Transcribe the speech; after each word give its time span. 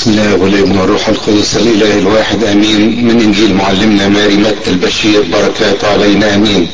بسم 0.00 0.10
الله 0.10 0.34
والابن 0.34 0.78
والروح 0.78 1.08
القدس 1.08 1.56
الإله 1.56 1.98
الواحد 1.98 2.44
آمين. 2.44 3.04
من 3.04 3.20
إنجيل 3.20 3.54
معلمنا 3.54 4.08
ماري 4.08 4.36
متى 4.36 4.70
البشير 4.70 5.22
بركاته 5.22 5.88
علينا 5.88 6.34
آمين. 6.34 6.70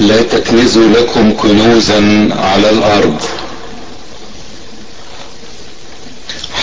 لا 0.00 0.22
تكنزوا 0.22 0.88
لكم 0.88 1.32
كنوزا 1.32 2.28
على 2.38 2.70
الأرض. 2.70 3.22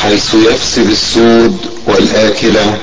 حيث 0.01 0.35
يفسد 0.35 0.89
السود 0.89 1.57
والآكلة 1.87 2.77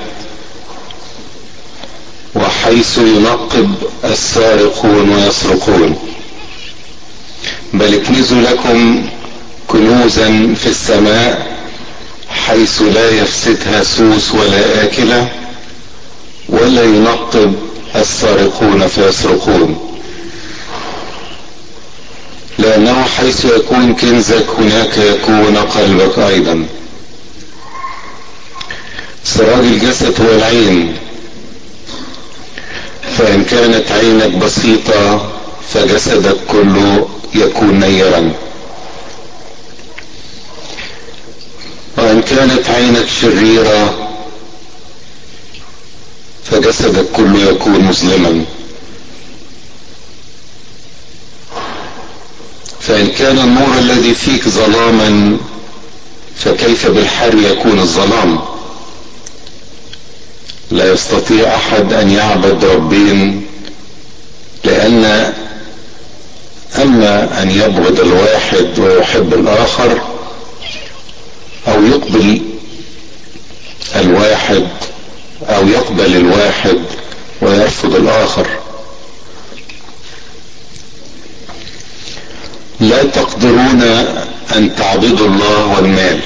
وحيث 2.35 2.99
ينقب 2.99 3.75
السارقون 4.05 5.09
ويسرقون. 5.11 5.99
بل 7.73 7.95
اكنزوا 7.95 8.41
لكم 8.41 9.07
كنوزا 9.73 10.55
في 10.61 10.67
السماء 10.67 11.57
حيث 12.29 12.83
لا 12.83 13.11
يفسدها 13.11 13.83
سوس 13.83 14.35
ولا 14.35 14.85
آكلة 14.85 15.29
ولا 16.49 16.85
ينقب 16.85 17.55
السارقون 17.97 18.87
فيسرقون. 18.87 20.01
لأنه 22.59 23.03
حيث 23.03 23.45
يكون 23.45 23.95
كنزك 23.95 24.47
هناك 24.59 24.99
يكون 24.99 25.57
قلبك 25.57 26.19
أيضا. 26.19 26.67
سراج 29.25 29.65
الجسد 29.65 30.21
هو 30.21 30.31
العين 30.37 30.97
فإن 33.19 33.45
كانت 33.45 33.93
عينك 33.93 34.31
بسيطة 34.31 35.31
فجسدك 35.75 36.37
كله 36.49 37.09
يكون 37.35 37.81
نيرا. 37.81 38.33
كانت 42.31 42.71
عينك 42.71 43.07
شريرة 43.21 44.09
فجسدك 46.45 47.05
كله 47.17 47.41
يكون 47.51 47.81
مظلما 47.85 48.45
فإن 52.81 53.07
كان 53.07 53.39
النور 53.39 53.79
الذي 53.79 54.15
فيك 54.15 54.49
ظلاما 54.49 55.37
فكيف 56.37 56.87
بالحر 56.87 57.35
يكون 57.35 57.79
الظلام؟ 57.81 58.39
لا 60.71 60.93
يستطيع 60.93 61.55
أحد 61.55 61.93
أن 61.93 62.11
يعبد 62.11 62.65
ربين 62.65 63.47
لأن 64.65 65.33
أما 66.83 67.43
أن 67.43 67.51
يبغض 67.51 68.01
الواحد 68.01 68.79
ويحب 68.79 69.35
الآخر 69.35 70.01
أو 71.69 71.87
يقبل 71.87 72.43
الواحد 73.97 74.67
أو 75.49 75.69
يقبل 75.69 76.17
الواحد 76.17 76.79
ويرفض 77.43 77.95
الآخر. 77.95 78.47
لا 82.81 83.03
تقدرون 83.03 83.83
أن 84.57 84.77
تعبدوا 84.77 85.27
الله 85.27 85.67
والمال. 85.67 86.21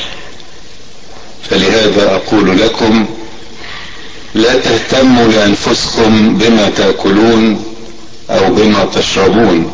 فلهذا 1.50 2.14
أقول 2.14 2.60
لكم 2.60 3.06
لا 4.34 4.54
تهتموا 4.58 5.28
لأنفسكم 5.28 6.38
بما 6.38 6.70
تأكلون 6.76 7.64
أو 8.30 8.54
بما 8.54 8.84
تشربون 8.94 9.72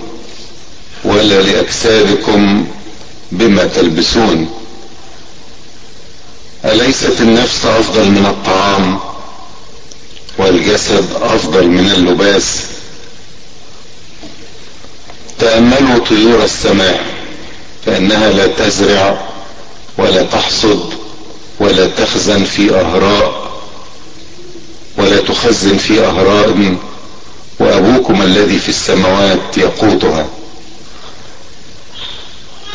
ولا 1.05 1.41
لاجسادكم 1.43 2.67
بما 3.33 3.65
تلبسون. 3.65 4.51
أليست 6.65 7.21
النفس 7.21 7.67
أفضل 7.67 8.11
من 8.11 8.27
الطعام 8.27 8.99
والجسد 10.39 11.05
أفضل 11.23 11.67
من 11.67 11.91
اللباس؟ 11.97 12.61
تأملوا 15.39 16.05
طيور 16.09 16.45
السماء 16.45 17.05
فإنها 17.87 18.31
لا 18.31 18.47
تزرع 18.47 19.21
ولا 19.99 20.23
تحصد 20.23 20.81
ولا 21.61 21.87
تخزن 21.87 22.45
في 22.45 22.75
أهراء 22.75 23.51
ولا 24.99 25.21
تخزن 25.21 25.77
في 25.77 26.01
أهراء 26.05 26.77
وأبوكم 27.59 28.23
الذي 28.23 28.59
في 28.59 28.69
السماوات 28.69 29.59
يقوتها 29.59 30.27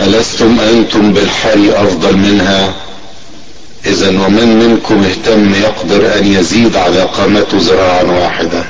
ألستم 0.02 0.60
أنتم 0.60 1.14
بالحري 1.14 1.72
أفضل 1.72 2.18
منها؟ 2.18 2.74
إذا 3.86 4.10
ومن 4.10 4.60
منكم 4.60 5.04
اهتم 5.04 5.54
يقدر 5.54 6.18
أن 6.20 6.34
يزيد 6.34 6.76
على 6.76 7.02
قامته 7.02 7.58
ذراعا 7.58 8.04
واحدة. 8.04 8.66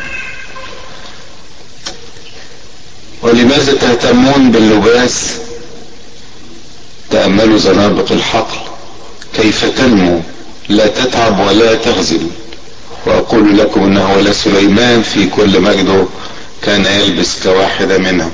ولماذا 3.22 3.74
تهتمون 3.74 4.52
باللباس؟ 4.52 5.30
تأملوا 7.12 7.58
زنابق 7.58 8.12
الحقل. 8.12 8.58
كيف 9.34 9.66
تنمو؟ 9.66 10.22
لا 10.70 10.88
تتعب 10.88 11.40
ولا 11.40 11.76
تغزل. 11.76 12.28
وأقول 13.06 13.58
لكم 13.58 13.84
إنه 13.84 14.14
ولا 14.14 14.34
سليمان 14.34 15.04
في 15.04 15.28
كل 15.28 15.62
مجده 15.62 16.06
كان 16.62 16.86
يلبس 16.86 17.44
كواحدة 17.44 17.98
منها. 17.98 18.32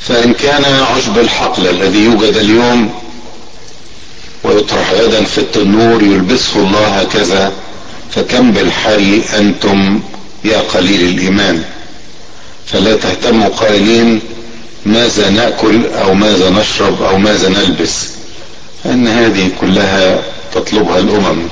فإن 0.00 0.32
كان 0.32 0.64
عشب 0.64 1.18
الحقل 1.18 1.68
الذي 1.68 1.98
يوجد 2.04 2.36
اليوم 2.36 3.00
ويطرح 4.44 4.92
غدا 4.92 5.24
في 5.24 5.38
التنور 5.38 6.02
يلبسه 6.02 6.56
الله 6.56 6.86
هكذا. 6.86 7.52
فكم 8.14 8.52
بالحري 8.52 9.22
أنتم 9.38 10.00
يا 10.44 10.58
قليل 10.58 11.00
الإيمان. 11.00 11.62
فلا 12.66 12.96
تهتموا 12.96 13.48
قائلين 13.48 14.20
ماذا 14.86 15.30
نأكل 15.30 15.86
أو 16.02 16.14
ماذا 16.14 16.50
نشرب 16.50 17.02
أو 17.02 17.18
ماذا 17.18 17.48
نلبس؟ 17.48 18.08
فإن 18.84 19.08
هذه 19.08 19.50
كلها 19.60 20.22
تطلبها 20.54 20.98
الأمم. 20.98 21.48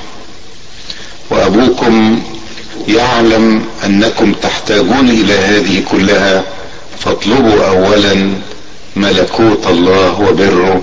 وأبوكم 1.29 2.21
يعلم 2.87 3.65
أنكم 3.85 4.33
تحتاجون 4.33 5.09
إلى 5.09 5.33
هذه 5.33 5.83
كلها. 5.91 6.43
فاطلبوا 6.99 7.67
اولا 7.67 8.33
ملكوت 8.95 9.67
الله 9.67 10.21
وبره 10.21 10.81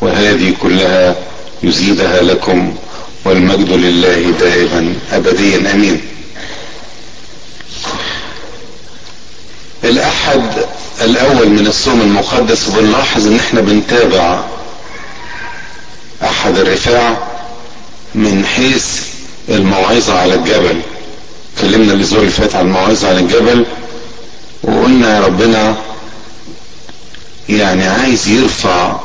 وهذه 0.00 0.54
كلها 0.62 1.14
يزيدها 1.62 2.22
لكم 2.22 2.76
والمجد 3.24 3.70
لله 3.70 4.30
دائما 4.40 4.94
أبديا 5.12 5.74
أمين. 5.74 6.00
الأحد 9.84 10.42
الأول 11.02 11.48
من 11.48 11.66
الصوم 11.66 12.00
المقدس 12.00 12.68
بنلاحظ 12.68 13.26
إن 13.26 13.36
إحنا 13.36 13.60
بنتابع 13.60 14.40
أحد 16.24 16.58
الرفاع 16.58 17.16
من 18.14 18.44
حيث 18.46 18.86
الموعظة 19.48 20.18
على 20.18 20.34
الجبل. 20.34 20.80
اتكلمنا 21.56 21.92
الأسبوع 21.92 22.18
اللي 22.20 22.30
فات 22.30 22.54
عن 22.54 22.66
الموعظة 22.66 23.08
على 23.08 23.18
الجبل 23.20 23.64
وقلنا 24.62 25.16
يا 25.16 25.20
ربنا 25.26 25.76
يعني 27.48 27.86
عايز 27.86 28.28
يرفع 28.28 28.96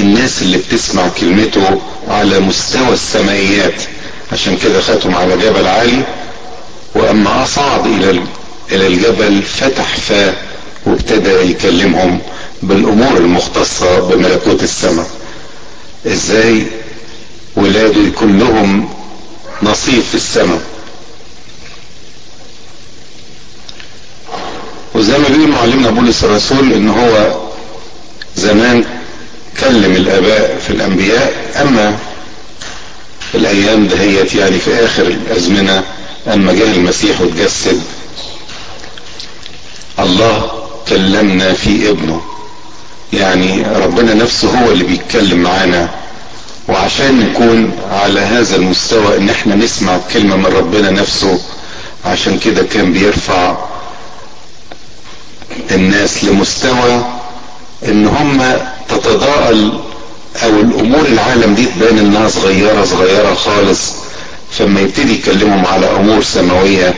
الناس 0.00 0.42
اللي 0.42 0.58
بتسمع 0.58 1.08
كلمته 1.20 1.80
على 2.08 2.40
مستوى 2.40 2.92
السمائيات 2.92 3.82
عشان 4.32 4.56
كده 4.56 4.80
خدهم 4.80 5.14
على 5.14 5.36
جبل 5.36 5.66
عالي 5.66 6.02
وأما 6.94 7.42
أصعد 7.42 7.86
إلى 7.86 8.20
إلى 8.72 8.86
الجبل 8.86 9.42
فتح 9.42 9.96
فاه 9.96 10.34
وابتدى 10.86 11.30
يكلمهم 11.30 12.18
بالأمور 12.62 13.16
المختصة 13.16 14.00
بملكوت 14.00 14.62
السماء. 14.62 15.06
إزاي 16.06 16.66
ولاده 17.56 18.00
يكون 18.00 18.38
لهم 18.38 18.88
نصيب 19.62 20.02
في 20.02 20.14
السماء. 20.14 20.60
وزي 24.94 25.18
ما 25.18 25.28
بيقول 25.28 25.48
معلمنا 25.48 25.90
بولس 25.90 26.24
الرسول 26.24 26.72
إن 26.72 26.88
هو 26.88 27.40
زمان 28.36 28.84
كلم 29.60 29.92
الآباء 29.96 30.58
في 30.66 30.70
الأنبياء 30.70 31.32
أما 31.62 31.96
الأيام 33.34 33.86
دهيت 33.86 34.34
يعني 34.34 34.58
في 34.58 34.84
آخر 34.84 35.02
الأزمنة 35.02 35.82
اما 36.34 36.52
جاء 36.52 36.66
المسيح 36.68 37.20
وتجسد 37.20 37.82
الله 39.98 40.50
كلمنا 40.88 41.52
في 41.52 41.90
ابنه. 41.90 42.22
يعني 43.12 43.62
ربنا 43.62 44.14
نفسه 44.14 44.48
هو 44.48 44.70
اللي 44.70 44.84
بيتكلم 44.84 45.38
معانا. 45.38 45.88
وعشان 46.68 47.20
نكون 47.20 47.72
على 47.92 48.20
هذا 48.20 48.56
المستوى 48.56 49.16
إن 49.16 49.30
إحنا 49.30 49.54
نسمع 49.54 49.98
كلمة 50.12 50.36
من 50.36 50.46
ربنا 50.46 50.90
نفسه 50.90 51.40
عشان 52.04 52.38
كده 52.38 52.62
كان 52.62 52.92
بيرفع 52.92 53.56
الناس 55.70 56.24
لمستوى 56.24 57.04
إن 57.88 58.06
هم 58.06 58.42
تتضاءل 58.88 59.80
أو 60.44 60.50
الأمور 60.60 61.06
العالم 61.06 61.54
دي 61.54 61.66
تبان 61.66 61.98
إنها 61.98 62.28
صغيرة 62.28 62.84
صغيرة 62.84 63.34
خالص. 63.34 63.92
فما 64.58 64.80
يبتدي 64.80 65.12
يكلمهم 65.14 65.66
على 65.66 65.86
أمور 65.86 66.22
سماوية 66.22 66.94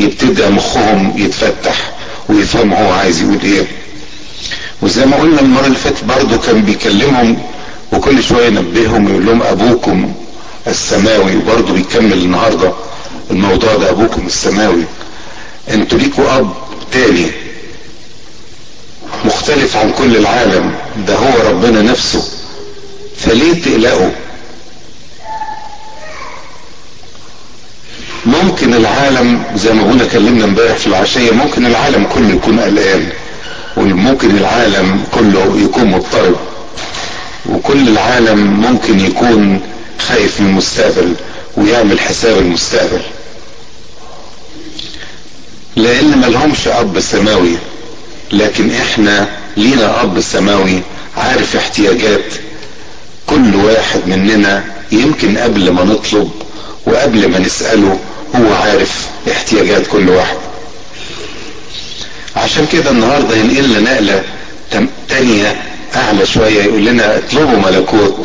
يبتدى 0.00 0.46
مخهم 0.48 1.12
يتفتح 1.16 1.90
ويفهم 2.28 2.72
هو 2.72 2.92
عايز 2.92 3.22
يقول 3.22 3.38
إيه. 3.44 3.66
وزي 4.82 5.06
ما 5.06 5.16
قلنا 5.16 5.40
المرة 5.40 5.66
اللي 5.66 5.76
فاتت 5.78 6.04
برضه 6.04 6.36
كان 6.38 6.62
بيكلمهم 6.62 7.38
وكل 7.92 8.22
شوية 8.22 8.46
ينبههم 8.46 9.08
يقول 9.08 9.26
لهم 9.26 9.42
أبوكم 9.42 10.12
السماوي 10.66 11.36
وبرضه 11.36 11.72
بيكمل 11.74 12.12
النهاردة 12.12 12.72
الموضوع 13.30 13.76
ده 13.76 13.90
أبوكم 13.90 14.26
السماوي. 14.26 14.84
أنتوا 15.70 15.98
ليكوا 15.98 16.36
أب 16.38 16.50
تاني. 16.92 17.26
مختلف 19.24 19.76
عن 19.76 19.92
كل 19.92 20.16
العالم. 20.16 20.74
ده 21.06 21.14
هو 21.14 21.48
ربنا 21.50 21.82
نفسه. 21.82 22.28
فليه 23.16 23.62
تقلقوا 23.62 24.10
ممكن 28.26 28.74
العالم 28.74 29.42
زي 29.56 29.72
ما 29.72 29.82
قلنا 29.90 30.04
كلمنا 30.04 30.44
امبارح 30.44 30.76
في 30.76 30.86
العشية 30.86 31.30
ممكن 31.30 31.66
العالم 31.66 32.04
كله 32.04 32.30
يكون 32.30 32.60
قلقان 32.60 33.08
وممكن 33.76 34.36
العالم 34.38 35.04
كله 35.14 35.60
يكون 35.64 35.84
مضطرب 35.84 36.36
وكل 37.48 37.88
العالم 37.88 38.38
ممكن 38.38 39.00
يكون 39.00 39.60
خايف 40.08 40.40
من 40.40 40.46
المستقبل 40.46 41.14
ويعمل 41.56 42.00
حساب 42.00 42.38
المستقبل. 42.38 43.00
لأن 45.76 46.18
ملهمش 46.18 46.68
اب 46.68 47.00
سماوي 47.00 47.56
لكن 48.32 48.70
إحنا 48.70 49.28
لينا 49.56 50.02
اب 50.02 50.20
سماوي 50.20 50.80
عارف 51.16 51.56
احتياجات. 51.56 52.24
كل 53.26 53.54
واحد 53.56 54.00
مننا 54.06 54.64
يمكن 54.92 55.38
قبل 55.38 55.70
ما 55.70 55.84
نطلب 55.84 56.30
وقبل 56.86 57.28
ما 57.30 57.38
نسأله 57.38 57.98
هو 58.36 58.54
عارف 58.54 59.06
احتياجات 59.32 59.86
كل 59.86 60.08
واحد. 60.08 60.36
عشان 62.36 62.66
كده 62.72 62.90
النهاردة 62.90 63.36
ينقلنا 63.36 63.80
نقلة 63.80 64.22
تانية 65.08 65.60
أعلى 65.96 66.26
شوية 66.26 66.62
يقول 66.62 66.84
لنا 66.84 67.18
اطلبوا 67.18 67.58
ملكوت 67.70 68.16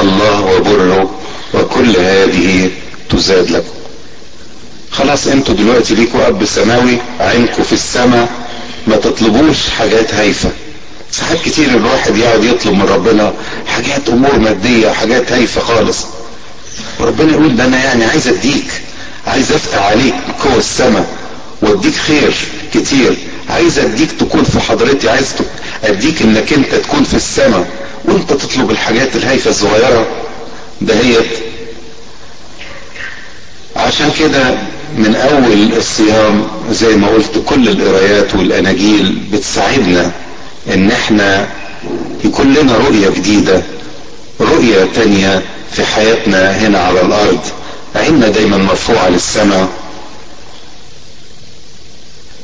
الله 0.00 0.40
وبره 0.40 1.10
وكل 1.54 1.96
هذه 1.96 2.70
تزاد 3.10 3.50
لكم. 3.50 3.68
خلاص 4.90 5.26
أنتوا 5.26 5.54
دلوقتي 5.54 5.94
ليكوا 5.94 6.28
اب 6.28 6.44
سماوي 6.44 6.98
عينكوا 7.20 7.64
في 7.64 7.72
السماء 7.72 8.28
ما 8.86 8.96
تطلبوش 8.96 9.68
حاجات 9.78 10.14
هايفة. 10.14 10.50
ساعات 11.12 11.42
كتير 11.44 11.68
الواحد 11.70 12.16
يقعد 12.16 12.44
يطلب 12.44 12.72
من 12.74 12.82
ربنا 12.82 13.32
حاجات 13.66 14.08
أمور 14.08 14.38
مادية 14.38 14.90
حاجات 14.90 15.32
هايفة 15.32 15.60
خالص. 15.60 16.06
وربنا 17.00 17.32
يقول 17.32 17.56
ده 17.56 17.64
أنا 17.64 17.84
يعني 17.84 18.04
عايز 18.04 18.28
أديك 18.28 18.66
عايز 19.26 19.52
أفتح 19.52 19.82
عليك 19.82 20.14
قوة 20.44 20.56
السماء 20.58 21.06
وأديك 21.62 21.94
خير 21.94 22.34
كتير. 22.74 23.16
عايز 23.50 23.78
أديك 23.78 24.12
تكون 24.12 24.44
في 24.44 24.60
حضرتي 24.60 25.08
عايز 25.10 25.26
أديك 25.84 26.22
إنك 26.22 26.52
أنت 26.52 26.74
تكون 26.74 27.04
في 27.04 27.14
السماء. 27.14 27.68
وأنت 28.04 28.32
تطلب 28.32 28.70
الحاجات 28.70 29.16
الهايفة 29.16 29.50
الصغيرة. 29.50 30.06
دهيت 30.80 31.30
عشان 33.76 34.10
كده 34.18 34.58
من 34.98 35.14
أول 35.16 35.72
الصيام 35.76 36.46
زي 36.70 36.96
ما 36.96 37.08
قلت 37.08 37.42
كل 37.46 37.68
القرايات 37.68 38.34
والأناجيل 38.34 39.18
بتساعدنا 39.32 40.10
إن 40.74 40.90
إحنا 40.90 41.48
يكون 42.24 42.54
لنا 42.54 42.76
رؤية 42.76 43.08
جديدة 43.08 43.62
رؤية 44.40 44.88
تانية 44.94 45.42
في 45.72 45.84
حياتنا 45.84 46.56
هنا 46.58 46.78
على 46.78 47.00
الأرض. 47.00 47.38
عيننا 47.94 48.28
دايما 48.28 48.56
مرفوعة 48.56 49.08
للسماء. 49.08 49.68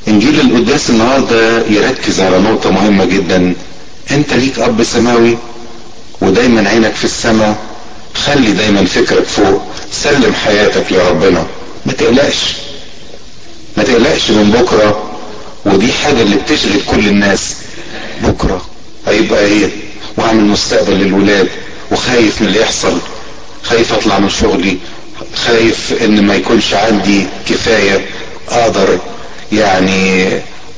إنجيل 0.07 0.39
القداس 0.39 0.89
النهاردة 0.89 1.65
يركز 1.69 2.19
على 2.19 2.39
نقطة 2.39 2.71
مهمة 2.71 3.05
جدا. 3.05 3.53
أنت 4.11 4.33
ليك 4.33 4.59
أب 4.59 4.83
سماوي 4.83 5.37
ودايما 6.21 6.69
عينك 6.69 6.95
في 6.95 7.05
السماء. 7.05 7.57
خلي 8.25 8.51
دايما 8.51 8.85
فكرك 8.85 9.23
فوق. 9.25 9.61
سلم 9.91 10.33
حياتك 10.45 10.91
لربنا. 10.91 11.45
ما 11.87 11.93
تقلقش. 11.93 12.53
ما 13.77 13.83
تقلقش 13.83 14.31
من 14.31 14.51
بكرة 14.51 15.09
ودي 15.65 15.93
حاجة 15.93 16.21
اللي 16.21 16.35
بتشغل 16.35 16.81
كل 16.91 17.07
الناس. 17.07 17.55
بكرة 18.23 18.65
هيبقى 19.07 19.45
إيه؟ 19.45 19.69
وأعمل 20.17 20.43
مستقبل 20.43 20.93
للولاد 20.93 21.47
وخايف 21.91 22.41
من 22.41 22.47
اللي 22.47 22.61
يحصل. 22.61 22.97
خايف 23.63 23.93
أطلع 23.93 24.19
من 24.19 24.29
شغلي. 24.29 24.77
خايف 25.35 25.93
إن 26.03 26.23
ما 26.27 26.35
يكونش 26.35 26.73
عندي 26.73 27.25
كفاية 27.49 28.05
أقدر 28.49 28.99
يعني 29.51 30.29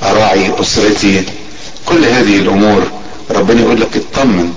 أراعي 0.03 0.51
أسرتي. 0.61 1.23
كل 1.85 2.05
هذه 2.05 2.35
الأمور 2.35 2.83
ربنا 3.31 3.61
يقول 3.61 3.81
لك 3.81 3.89
اطمن 4.13 4.53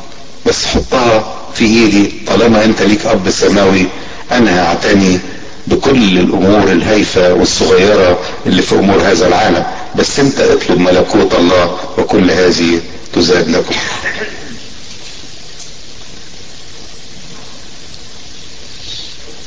بس 0.46 0.66
حطها 0.66 1.34
في 1.54 1.64
إيدي. 1.64 2.12
طالما 2.26 2.64
أنت 2.64 2.82
ليك 2.82 3.06
أب 3.06 3.30
سماوي 3.30 3.86
أنا 4.32 4.62
هعتني 4.64 5.20
بكل 5.66 6.18
الأمور 6.18 6.72
الهايفة 6.72 7.32
والصغيرة 7.34 8.18
اللي 8.46 8.62
في 8.62 8.74
أمور 8.74 9.00
هذا 9.02 9.26
العالم. 9.28 9.64
بس 9.96 10.18
أنت 10.20 10.40
اطلب 10.40 10.78
ملكوت 10.78 11.34
الله 11.34 11.76
وكل 11.98 12.30
هذه 12.30 12.80
تزاد 13.12 13.48
لكم. 13.48 13.74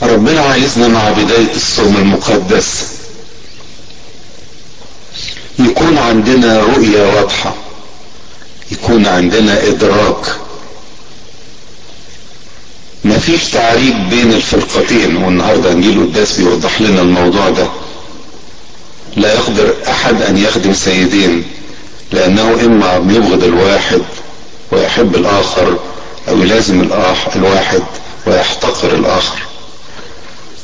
ربنا 0.02 0.42
عايزنا 0.42 0.88
مع 0.88 1.10
بداية 1.10 1.56
الصوم 1.56 1.96
المقدس 1.98 2.86
يكون 5.60 5.98
عندنا 5.98 6.60
رؤية 6.60 7.16
واضحة 7.16 7.56
يكون 8.72 9.06
عندنا 9.08 9.68
إدراك 9.68 10.36
مفيش 13.26 13.50
تعريب 13.50 14.10
بين 14.10 14.34
الفرقتين 14.34 15.16
والنهاردة 15.16 15.72
انجيل 15.72 16.00
قداس 16.04 16.38
بيوضح 16.38 16.82
لنا 16.82 17.02
الموضوع 17.02 17.50
ده. 17.50 17.68
لا 19.16 19.34
يقدر 19.34 19.74
أحد 19.90 20.22
أن 20.22 20.38
يخدم 20.38 20.74
سيدين 20.74 21.44
لأنه 22.12 22.58
إما 22.66 23.14
يبغض 23.14 23.44
الواحد 23.44 24.02
ويحب 24.72 25.16
الآخر 25.16 25.78
أو 26.30 26.38
يلازم 26.42 26.82
الواحد 27.36 27.82
ويحتقر 28.28 28.96
الآخر. 28.96 29.40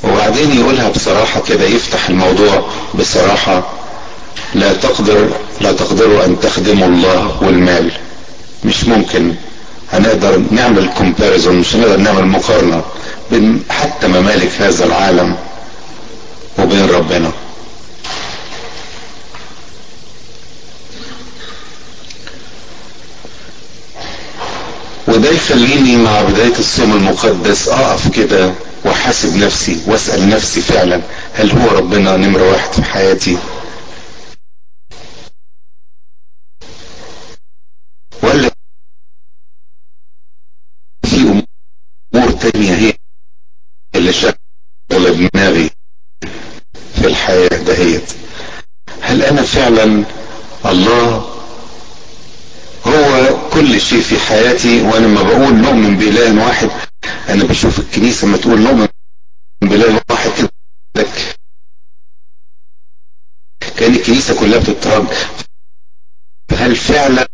وبعدين 0.04 0.60
يقولها 0.60 0.90
بصراحة 0.90 1.42
كده 1.50 1.66
يفتح 1.66 2.10
الموضوع 2.10 2.66
بصراحة 3.00 3.64
لا 4.56 4.74
تقدر 4.74 5.30
لا 5.62 5.72
تقدروا 5.72 6.26
أن 6.26 6.40
تخدموا 6.40 6.88
الله 6.88 7.38
والمال. 7.44 7.92
مش 8.64 8.84
ممكن. 8.84 9.36
هنقدر 9.94 10.38
نعمل 10.52 10.90
كومباريزون 10.98 11.56
مش 11.56 11.76
هنقدر 11.76 11.98
نعمل 11.98 12.26
مقارنة 12.26 12.84
بين 13.32 13.64
حتى 13.70 14.08
ممالك 14.08 14.52
هذا 14.62 14.86
العالم 14.86 15.36
وبين 16.60 16.86
ربنا. 16.90 17.32
وده 25.08 25.30
يخليني 25.30 25.98
مع 25.98 26.22
بداية 26.22 26.60
الصوم 26.60 26.92
المقدس 26.94 27.68
أقف 27.68 28.16
كده 28.16 28.54
وأحاسب 28.86 29.36
نفسي 29.36 29.80
وأسأل 29.88 30.30
نفسي 30.30 30.62
فعلا 30.62 31.02
هل 31.34 31.52
هو 31.52 31.68
ربنا 31.78 32.18
نمرة 32.18 32.52
واحد 32.52 32.72
في 32.72 32.84
حياتي 32.84 33.38
ولا 38.24 38.52
في 41.06 41.16
امور 42.16 42.32
تانية 42.32 42.76
هي 42.76 42.94
اللي 43.96 44.14
شغلة 44.14 45.30
دماغي 45.34 45.70
في 46.96 47.08
الحياة 47.08 47.48
دهيت 47.48 48.14
أنا 49.32 49.42
فعلا 49.42 50.04
الله 50.66 51.28
هو 52.88 53.38
كل 53.54 53.82
شيء 53.82 54.02
في 54.02 54.20
حياتي 54.20 54.82
وأنا 54.82 55.06
لما 55.06 55.24
بقول 55.24 55.54
نؤمن 55.56 55.98
بإله 55.98 56.46
واحد. 56.46 56.70
أنا 57.30 57.44
بشوف 57.44 57.80
الكنيسة 57.80 58.28
لما 58.28 58.38
تقول 58.38 58.62
نؤمن 58.62 58.88
بإله 59.62 60.02
واحد 60.10 60.30
كده. 60.38 60.50
كأن 63.78 63.94
الكنيسة 63.96 64.40
كلها 64.40 64.60
بتترج 64.60 65.06
هل 66.52 66.76
فعلا 66.76 67.28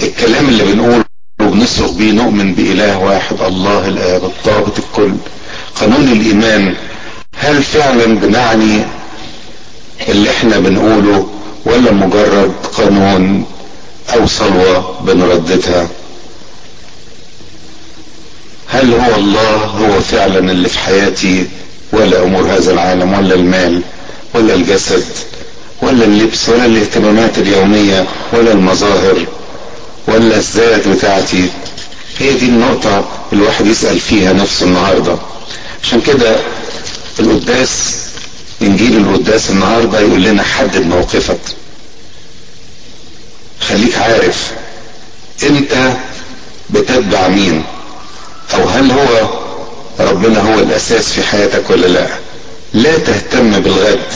الكلام 0.00 0.48
اللي 0.48 0.64
بنقوله 0.64 1.04
وبنصرخ 1.40 1.90
بيه 1.90 2.12
نؤمن 2.12 2.54
بإله 2.54 2.98
واحد 2.98 3.40
الله 3.40 3.88
الآب 3.88 4.24
الضابط 4.24 4.78
الكل 4.78 5.14
قانون 5.74 6.12
الإيمان 6.12 6.76
هل 7.36 7.62
فعلا 7.62 8.04
بنعني 8.18 8.84
اللي 10.08 10.30
إحنا 10.30 10.58
بنقوله 10.58 11.28
ولا 11.66 11.92
مجرد 11.92 12.52
قانون 12.76 13.44
أو 14.14 14.26
صلوة 14.26 15.00
بنرددها. 15.00 15.88
هل 18.68 18.92
هو 18.94 19.14
الله 19.16 19.56
هو 19.56 20.00
فعلا 20.00 20.38
اللي 20.52 20.68
في 20.68 20.78
حياتي 20.78 21.46
ولا 21.92 22.22
أمور 22.22 22.42
هذا 22.42 22.72
العالم 22.72 23.12
ولا 23.12 23.34
المال 23.34 23.80
ولا 24.34 24.54
الجسد 24.54 25.04
ولا 25.82 26.04
اللبس 26.04 26.48
ولا 26.48 26.66
الاهتمامات 26.66 27.38
اليومية 27.38 28.06
ولا 28.32 28.52
المظاهر 28.52 29.26
ولا 30.08 30.36
الذات 30.36 30.88
بتاعتي؟ 30.88 31.48
هي 32.18 32.32
دي 32.32 32.46
النقطة 32.46 33.04
الواحد 33.32 33.66
يسأل 33.66 34.00
فيها 34.00 34.32
نفسه 34.32 34.66
النهاردة. 34.66 35.16
عشان 35.82 36.00
كده 36.00 36.36
القداس 37.20 37.96
انجيل 38.62 38.96
القداس 38.96 39.50
النهاردة 39.50 40.00
يقول 40.00 40.22
لنا 40.22 40.42
حدد 40.42 40.86
موقفك. 40.86 41.40
خليك 43.60 43.98
عارف 43.98 44.52
انت 45.42 45.92
بتتبع 46.70 47.28
مين 47.28 47.64
أو 48.54 48.68
هل 48.68 48.90
هو 48.90 49.28
ربنا 50.00 50.40
هو 50.40 50.58
الأساس 50.58 51.12
في 51.12 51.22
حياتك 51.22 51.70
ولا 51.70 51.86
لا. 51.86 52.08
لا 52.74 52.98
تهتم 52.98 53.60
بالغد. 53.60 54.12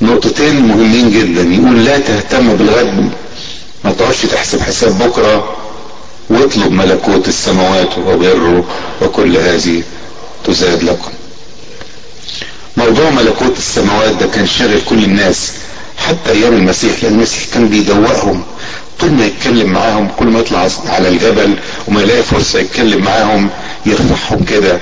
نقطتين 0.00 0.60
مهمين 0.60 1.10
جدا. 1.10 1.42
يقول 1.42 1.84
لا 1.84 1.98
تهتم 1.98 2.56
بالغد. 2.56 3.10
ما 3.84 3.92
تقعدش 3.92 4.22
تحسب 4.22 4.60
حساب 4.60 4.98
بكرة. 4.98 5.56
واطلب 6.30 6.72
ملكوت 6.72 7.28
السماوات 7.28 7.98
وبره 7.98 8.64
وكل 9.02 9.36
هذه 9.36 9.82
تزاد 10.44 10.82
لكم. 10.82 11.10
موضوع 12.76 13.10
ملكوت 13.10 13.58
السماوات 13.58 14.12
ده 14.16 14.26
كان 14.26 14.46
شاغل 14.46 14.80
كل 14.88 15.04
الناس 15.04 15.52
حتى 15.98 16.30
أيام 16.30 16.52
المسيح 16.52 16.92
لأن 17.02 17.12
المسيح 17.14 17.44
كان 17.54 17.68
بيدوقهم. 17.68 18.42
طول 19.00 19.10
ما 19.10 19.26
يتكلم 19.26 19.70
معاهم 19.72 20.08
كل 20.18 20.26
ما 20.26 20.40
يطلع 20.40 20.68
على 20.88 21.08
الجبل 21.08 21.54
وما 21.88 22.02
يلاقي 22.02 22.22
فرصة 22.22 22.58
يتكلم 22.58 23.04
معاهم 23.04 23.48
يرفعهم 23.86 24.44
كده 24.44 24.78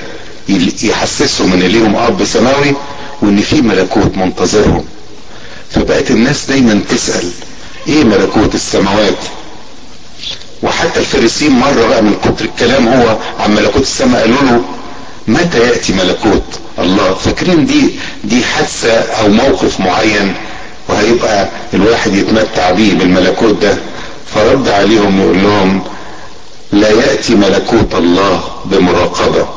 يحسسهم 0.83 1.53
إن 1.53 1.59
ليهم 1.59 1.95
اب 1.95 2.23
سماوي 2.25 2.73
وإن 3.21 3.41
في 3.41 3.61
ملكوت 3.61 4.17
منتظرهم. 4.17 4.85
فبقت 5.71 6.11
الناس 6.11 6.45
دايما 6.49 6.79
تسأل 6.89 7.29
إيه 7.87 8.03
ملكوت 8.03 8.55
السماوات؟ 8.55 9.17
وحتى 10.63 10.99
الفريسين 10.99 11.51
مرة 11.51 11.87
بقى 11.87 12.01
من 12.03 12.15
كتر 12.23 12.45
الكلام 12.45 12.87
هو 12.87 13.17
عن 13.39 13.55
ملكوت 13.55 13.81
السماء 13.81 14.21
قالوا 14.21 14.41
له 14.41 14.61
متى 15.27 15.59
يأتي 15.59 15.93
ملكوت؟ 15.93 16.43
الله 16.79 17.13
فاكرين 17.13 17.65
دي 17.65 17.89
دي 18.23 18.43
حادثة 18.43 18.93
أو 18.93 19.27
موقف 19.27 19.79
معين 19.79 20.33
وهيبقى 20.87 21.49
الواحد 21.73 22.13
يتمتع 22.15 22.71
بيه 22.71 22.93
بالملكوت 22.93 23.55
ده؟ 23.61 23.77
فرد 24.35 24.67
عليهم 24.67 25.21
يقول 25.21 25.43
لهم 25.43 25.83
لا 26.71 26.89
يأتي 26.89 27.35
ملكوت 27.35 27.95
الله 27.95 28.43
بمراقبة. 28.65 29.47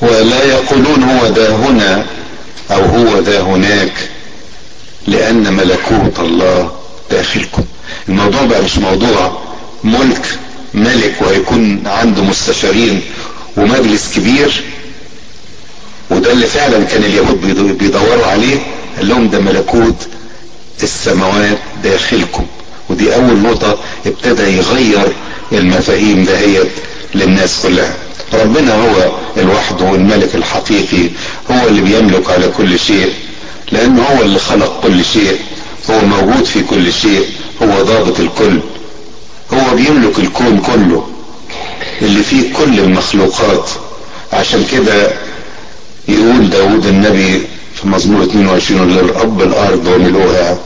ولا 0.00 0.44
يقولون 0.44 1.02
هو 1.02 1.28
ده 1.28 1.54
هنا 1.56 2.06
أو 2.70 2.82
هو 2.84 3.20
ده 3.20 3.40
هناك 3.40 3.92
لأن 5.06 5.52
ملكوت 5.52 6.18
الله 6.20 6.70
داخلكم. 7.10 7.64
الموضوع 8.08 8.42
بقى 8.42 8.62
مش 8.62 8.78
موضوع 8.78 9.38
ملك 9.84 10.38
ملك 10.74 11.14
وهيكون 11.20 11.82
عنده 11.86 12.22
مستشارين 12.22 13.00
ومجلس 13.56 14.14
كبير 14.16 14.62
وده 16.10 16.32
اللي 16.32 16.46
فعلا 16.46 16.84
كان 16.84 17.02
اليهود 17.04 17.40
بيدوروا 17.78 18.26
عليه 18.26 18.56
قال 18.96 19.08
لهم 19.08 19.28
ده 19.28 19.38
ملكوت 19.40 20.06
السماوات 20.82 21.58
داخلكم. 21.84 22.46
ودي 22.90 23.14
أول 23.14 23.38
نقطة 23.38 23.78
ابتدى 24.06 24.42
يغير 24.56 25.12
المفاهيم 25.52 26.24
دهيت 26.24 26.68
للناس 27.14 27.60
كلها. 27.62 27.94
ربنا 28.32 28.74
هو 28.74 29.10
الوحده 29.36 29.94
الملك 29.94 30.34
الحقيقي 30.34 31.10
هو 31.50 31.68
اللي 31.68 31.80
بيملك 31.80 32.30
على 32.30 32.48
كل 32.48 32.78
شيء 32.78 33.12
لأنه 33.72 34.02
هو 34.02 34.22
اللي 34.22 34.38
خلق 34.38 34.80
كل 34.82 35.04
شيء 35.04 35.36
هو 35.90 36.00
موجود 36.00 36.44
في 36.44 36.62
كل 36.62 36.92
شيء 36.92 37.24
هو 37.62 37.82
ضابط 37.82 38.20
الكل 38.20 38.60
هو 39.52 39.74
بيملك 39.76 40.18
الكون 40.18 40.58
كله. 40.60 41.06
اللي 42.02 42.22
فيه 42.22 42.52
كل 42.54 42.78
المخلوقات. 42.80 43.70
عشان 44.32 44.64
كده 44.72 45.10
يقول 46.08 46.50
داود 46.50 46.86
النبي 46.86 47.42
في 47.74 47.88
مزمور 47.88 48.22
22 48.24 48.90
للرب 48.92 49.42
الأرض 49.42 49.86
وملؤها 49.86 50.58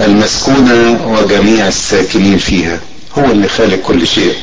المسكونة 0.00 1.00
وجميع 1.12 1.68
الساكنين 1.68 2.38
فيها. 2.38 2.80
هو 3.18 3.24
اللي 3.24 3.48
خالق 3.48 3.82
كل 3.82 4.06
شيء. 4.06 4.34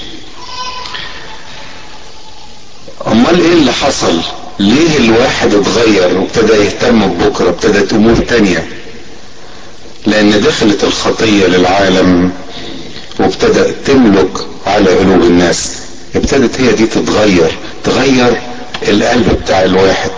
أمال 3.07 3.41
إيه 3.41 3.53
اللي 3.53 3.71
حصل؟ 3.73 4.21
ليه 4.59 4.97
الواحد 4.97 5.53
اتغير 5.53 6.17
وابتدى 6.17 6.53
يهتم 6.53 7.07
ببكرة 7.07 7.49
ابتدت 7.49 7.93
أمور 7.93 8.15
تانية؟ 8.15 8.67
لأن 10.05 10.41
دخلت 10.41 10.83
الخطية 10.83 11.45
للعالم. 11.47 12.31
وابتدأ 13.19 13.71
تملك 13.85 14.37
على 14.67 14.89
قلوب 14.89 15.21
الناس. 15.21 15.71
ابتدت 16.15 16.61
هي 16.61 16.71
دي 16.71 16.85
تتغير. 16.85 17.51
تغير 17.83 18.41
القلب 18.87 19.39
بتاع 19.43 19.63
الواحد. 19.63 20.11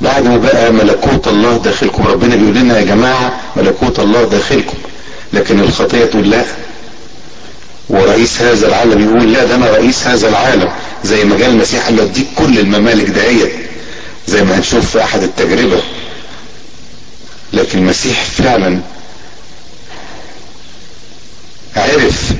بعد 0.00 0.24
ما 0.24 0.36
بقى 0.36 0.72
ملكوت 0.72 1.28
الله 1.28 1.56
داخلكم. 1.56 2.06
ربنا 2.06 2.36
بيقول 2.36 2.54
لنا 2.54 2.78
يا 2.78 2.84
جماعة 2.84 3.40
ملكوت 3.56 3.98
الله 3.98 4.24
داخلكم. 4.24 4.76
لكن 5.32 5.60
الخطية 5.60 6.04
تقول 6.04 6.30
لا. 6.30 6.44
ورئيس 7.88 8.42
هذا 8.42 8.68
العالم 8.68 9.08
يقول 9.08 9.32
لا 9.32 9.44
ده 9.44 9.54
أنا 9.54 9.66
رئيس 9.66 10.06
هذا 10.06 10.28
العالم. 10.28 10.68
زي 11.04 11.24
ما 11.24 11.38
جاء 11.38 11.48
المسيح 11.48 11.84
قال 11.84 11.96
له 11.96 12.02
أديك 12.02 12.26
كل 12.38 12.58
الممالك 12.58 13.06
دهيت. 13.08 13.52
زي 14.28 14.44
ما 14.44 14.58
هنشوف 14.58 14.90
في 14.90 15.02
أحد 15.04 15.22
التجربة. 15.22 15.80
لكن 17.52 17.78
المسيح 17.78 18.24
فعلا 18.24 18.80
عرف 21.76 22.32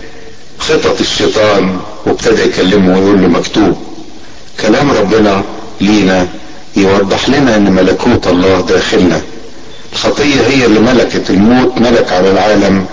خطط 0.59 1.01
الشيطان 1.01 1.81
وابتدى 2.07 2.43
يكلمه 2.43 2.99
ويقول 2.99 3.23
له 3.23 3.29
مكتوب. 3.29 3.77
كلام 4.61 4.91
ربنا 4.91 5.45
لينا 5.81 6.29
يوضح 6.77 7.29
لنا 7.29 7.57
إن 7.57 7.73
ملكوت 7.73 8.27
الله 8.27 8.61
داخلنا. 8.61 9.21
الخطية 9.93 10.41
هي 10.49 10.67
اللي 10.67 10.81
ملكت 10.81 11.31
الموت 11.31 11.79
ملك 11.79 12.13
على 12.13 12.31
العالم 12.31 12.87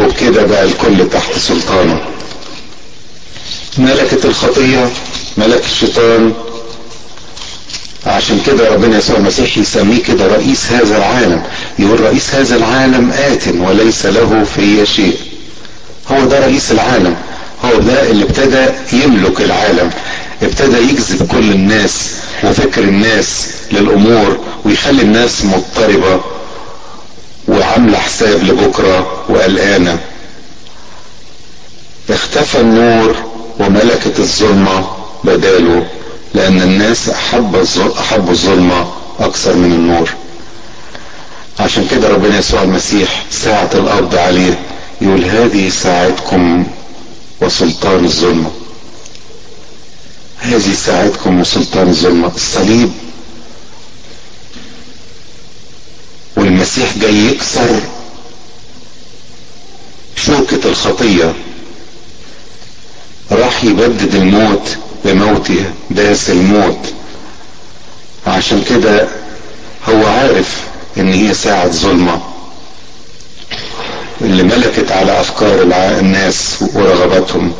وبكده 0.00 0.42
بقى 0.46 0.64
الكل 0.64 1.10
تحت 1.12 1.38
سلطانه. 1.38 2.00
ملكة 3.78 4.24
الخطية 4.26 4.90
ملك 5.36 5.62
الشيطان. 5.64 6.32
عشان 8.06 8.40
كده 8.46 8.68
ربنا 8.74 8.98
يسوع 8.98 9.16
المسيح 9.16 9.58
يسميه 9.58 10.02
كده 10.02 10.26
رئيس 10.26 10.66
هذا 10.72 10.96
العالم. 10.96 11.42
يقول 11.78 12.00
رئيس 12.00 12.34
هذا 12.34 12.56
العالم 12.56 13.10
آت 13.12 13.48
وليس 13.48 14.06
له 14.06 14.44
في 14.56 14.86
شيء 14.86 15.16
هو 16.12 16.24
ده 16.24 16.38
رئيس 16.38 16.72
العالم. 16.72 17.16
هو 17.64 17.78
ده 17.78 18.10
اللي 18.10 18.24
ابتدى 18.24 18.66
يملك 18.92 19.40
العالم. 19.40 19.90
ابتدى 20.42 20.78
يجذب 20.78 21.26
كل 21.26 21.50
الناس 21.52 22.10
وفكر 22.44 22.82
الناس 22.82 23.46
للأمور 23.72 24.38
ويخلي 24.64 25.02
الناس 25.02 25.44
مضطربة 25.44 26.20
وعاملة 27.48 27.98
حساب 27.98 28.42
لبكرة 28.42 29.24
وقلقانة. 29.28 29.98
اختفى 32.10 32.60
النور 32.60 33.14
وملكة 33.58 34.18
الظلمة 34.18 34.84
بداله 35.24 35.86
لأن 36.34 36.62
الناس 36.62 37.08
أحب 37.08 37.66
احبوا 38.00 38.32
الظلمة 38.32 38.90
أكثر 39.20 39.56
من 39.56 39.72
النور. 39.72 40.10
عشان 41.60 41.86
كده 41.90 42.08
ربنا 42.08 42.38
يسوع 42.38 42.62
المسيح 42.62 43.24
ساعة 43.30 43.70
القبض 43.74 44.14
عليه. 44.14 44.58
يقول 45.00 45.24
هذه 45.24 45.68
ساعتكم 45.68 46.66
وسلطان 47.40 48.04
الظلمة. 48.04 48.50
هذه 50.38 50.74
ساعتكم 50.74 51.40
وسلطان 51.40 51.88
الظلمة. 51.88 52.32
الصليب 52.36 52.92
والمسيح 56.36 56.98
جاي 56.98 57.26
يكسر 57.26 57.80
شوكة 60.16 60.68
الخطية. 60.68 61.34
راح 63.32 63.64
يبدد 63.64 64.14
الموت 64.14 64.76
بموته 65.04 65.64
داس 65.90 66.30
الموت. 66.30 66.78
عشان 68.26 68.64
كده 68.64 69.08
هو 69.88 70.06
عارف 70.06 70.60
إن 70.96 71.12
هي 71.12 71.34
ساعة 71.34 71.68
ظلمة. 71.68 72.29
اللي 74.20 74.42
ملكت 74.42 74.92
على 74.92 75.20
أفكار 75.20 75.62
الناس 75.98 76.64
ورغباتهم. 76.74 77.52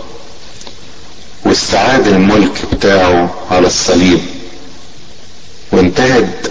واستعاد 1.45 2.07
الملك 2.07 2.53
بتاعه 2.73 3.35
على 3.51 3.67
الصليب. 3.67 4.21
وانتهت 5.73 6.47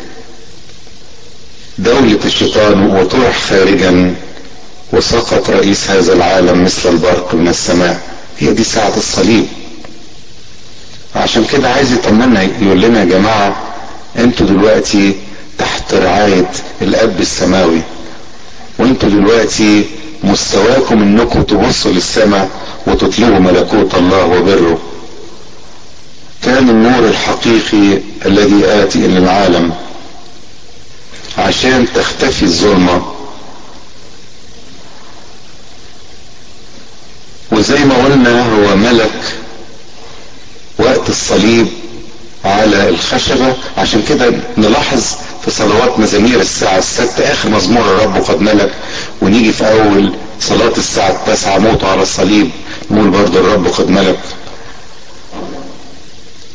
دولة 1.77 2.19
الشيطان 2.25 2.85
وطرح 2.89 3.39
خارجا 3.49 4.15
وسقط 4.93 5.49
رئيس 5.49 5.89
هذا 5.89 6.13
العالم 6.13 6.63
مثل 6.63 6.89
البرق 6.89 7.33
من 7.33 7.47
السماء. 7.47 8.01
هي 8.39 8.53
دي 8.53 8.63
ساعة 8.63 8.93
الصليب. 8.97 9.47
عشان 11.15 11.45
كده 11.45 11.69
عايز 11.69 11.91
يطمنا 11.91 12.43
يقول 12.43 12.81
لنا 12.81 12.99
يا 12.99 13.05
جماعة 13.05 13.55
أنتوا 14.17 14.45
دلوقتي 14.45 15.15
تحت 15.57 15.93
رعاية 15.93 16.51
الأب 16.81 17.19
السماوي. 17.19 17.81
وانتوا 18.79 19.09
دلوقتي 19.09 19.85
مستواكم 20.23 21.01
إنكم 21.01 21.43
تبصوا 21.43 21.91
للسماء 21.91 22.49
وتطلبوا 22.87 23.39
ملكوت 23.39 23.95
الله 23.95 24.25
وبره. 24.25 24.77
كان 26.43 26.69
النور 26.69 27.09
الحقيقي 27.09 28.01
الذي 28.25 28.65
آتي 28.65 29.05
إلى 29.05 29.17
العالم 29.17 29.73
عشان 31.37 31.87
تختفي 31.95 32.43
الظلمة. 32.43 33.13
وزي 37.51 37.85
ما 37.85 37.95
قلنا 37.95 38.55
هو 38.55 38.75
ملك 38.75 39.11
وقت 40.79 41.09
الصليب 41.09 41.67
على 42.45 42.89
الخشبة. 42.89 43.53
عشان 43.77 44.03
كده 44.09 44.33
نلاحظ 44.57 45.03
في 45.45 45.51
صلوات 45.51 45.99
مزامير 45.99 46.41
الساعة 46.41 46.77
الستة 46.77 47.31
آخر 47.31 47.49
مزمور 47.49 47.83
الرب 47.85 48.23
قد 48.23 48.41
ملك. 48.41 48.73
ونيجي 49.21 49.51
في 49.53 49.71
أول 49.71 50.13
صلاة 50.41 50.73
الساعة 50.77 51.09
التاسعة 51.11 51.57
موته 51.57 51.87
على 51.87 52.01
الصليب 52.01 52.49
نقول 52.91 53.09
برضه 53.09 53.39
الرب 53.39 53.67
قد 53.67 53.89
ملك. 53.89 54.19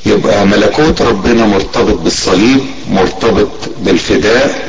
يبقى 0.07 0.47
ملكوت 0.47 1.03
ربنا 1.03 1.47
مرتبط 1.47 1.95
بالصليب 1.99 2.61
مرتبط 2.91 3.49
بالفداء. 3.81 4.69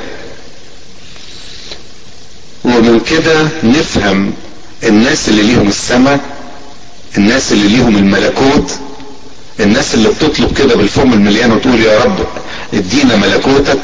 ومن 2.66 3.00
كده 3.00 3.48
نفهم 3.64 4.34
الناس 4.84 5.30
اللي 5.30 5.42
ليهم 5.44 5.68
السماء 5.68 6.20
الناس 7.18 7.52
اللي 7.52 7.68
ليهم 7.68 7.98
الملكوت 7.98 8.72
الناس 9.60 9.94
اللي 9.94 10.10
بتطلب 10.10 10.54
كده 10.58 10.76
بالفم 10.76 11.14
المليان 11.14 11.52
وتقول 11.52 11.80
يا 11.82 12.00
رب 12.04 12.20
ادينا 12.74 13.16
ملكوتك. 13.16 13.80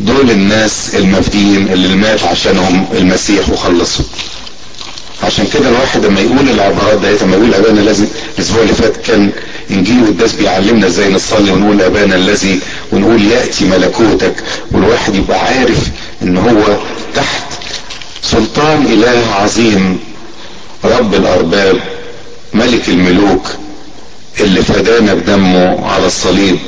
دول 0.00 0.30
الناس 0.30 0.94
المفديين 0.94 1.68
اللي 1.72 1.94
مات 1.96 2.24
عشانهم 2.24 2.86
المسيح 2.92 3.48
وخلصهم 3.50 4.06
عشان 5.24 5.46
كده 5.54 5.68
الواحد 5.68 6.04
لما 6.06 6.20
يقول 6.20 6.48
العبارات 6.50 6.98
ديت 7.00 7.22
لما 7.22 7.36
يقول 7.36 7.54
أبانا 7.54 7.80
الذي 7.80 8.06
الأسبوع 8.38 8.62
اللي 8.62 8.74
فات 8.74 8.96
كان 8.96 9.30
إنجيل 9.70 10.02
والداس 10.02 10.32
بيعلمنا 10.32 10.86
إزاي 10.86 11.12
نصلي 11.12 11.50
ونقول 11.50 11.82
أبانا 11.82 12.14
الذي 12.14 12.60
ونقول 12.92 13.22
يأتي 13.26 13.64
ملكوتك. 13.64 14.34
والواحد 14.72 15.14
يبقى 15.14 15.38
عارف 15.40 15.78
إن 16.22 16.36
هو 16.36 16.76
تحت 17.14 17.42
سلطان 18.22 18.86
إله 18.86 19.26
عظيم 19.34 19.98
رب 20.84 21.14
الأرباب 21.14 21.80
ملك 22.54 22.88
الملوك 22.88 23.46
اللي 24.40 24.62
فدانا 24.62 25.14
بدمه 25.14 25.86
على 25.90 26.06
الصليب. 26.06 26.58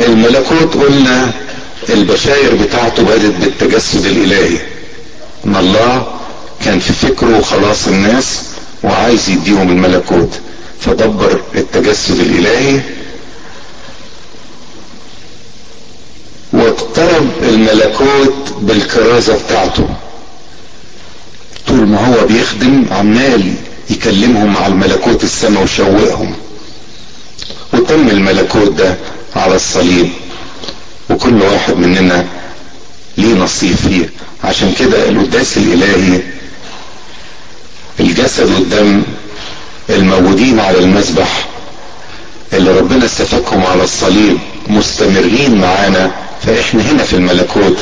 الملكوت 0.00 0.74
قلنا 0.74 1.32
البشاير 1.88 2.54
بتاعته 2.54 3.02
بدت 3.02 3.34
بالتجسد 3.40 4.06
الإلهي. 4.06 4.58
إن 5.46 5.56
الله 5.56 6.06
كان 6.64 6.78
في 6.80 6.92
فكره 6.92 7.40
خلاص 7.40 7.86
الناس 7.88 8.42
وعايز 8.82 9.28
يديهم 9.28 9.68
الملكوت. 9.68 10.30
فدبر 10.80 11.40
التجسد 11.54 12.20
الإلهي 12.20 12.80
واقترب 16.52 17.28
الملكوت 17.42 18.34
بالكرازة 18.60 19.38
بتاعته. 19.46 19.88
طول 21.68 21.86
ما 21.86 22.06
هو 22.06 22.26
بيخدم 22.26 22.84
عمال 22.90 23.54
يكلمهم 23.90 24.56
على 24.56 24.72
الملكوت 24.72 25.24
السماء 25.24 25.62
ويشوقهم. 25.62 26.34
وتم 27.72 28.08
الملكوت 28.08 28.72
ده 28.72 28.96
على 29.36 29.56
الصليب. 29.56 30.08
وكل 31.10 31.42
واحد 31.42 31.76
مننا 31.76 32.26
ليه 33.18 33.34
نصيب 33.34 33.76
فيه. 33.76 34.10
عشان 34.44 34.72
كده 34.78 35.08
القداس 35.08 35.56
الإلهي 35.56 36.20
الجسد 38.00 38.52
والدم 38.52 39.02
الموجودين 39.90 40.60
على 40.60 40.78
المذبح 40.78 41.46
اللي 42.52 42.78
ربنا 42.78 43.04
استفاكهم 43.04 43.66
على 43.66 43.84
الصليب 43.84 44.38
مستمرين 44.68 45.54
معانا. 45.60 46.10
فإحنا 46.46 46.82
هنا 46.82 47.02
في 47.02 47.16
الملكوت 47.16 47.76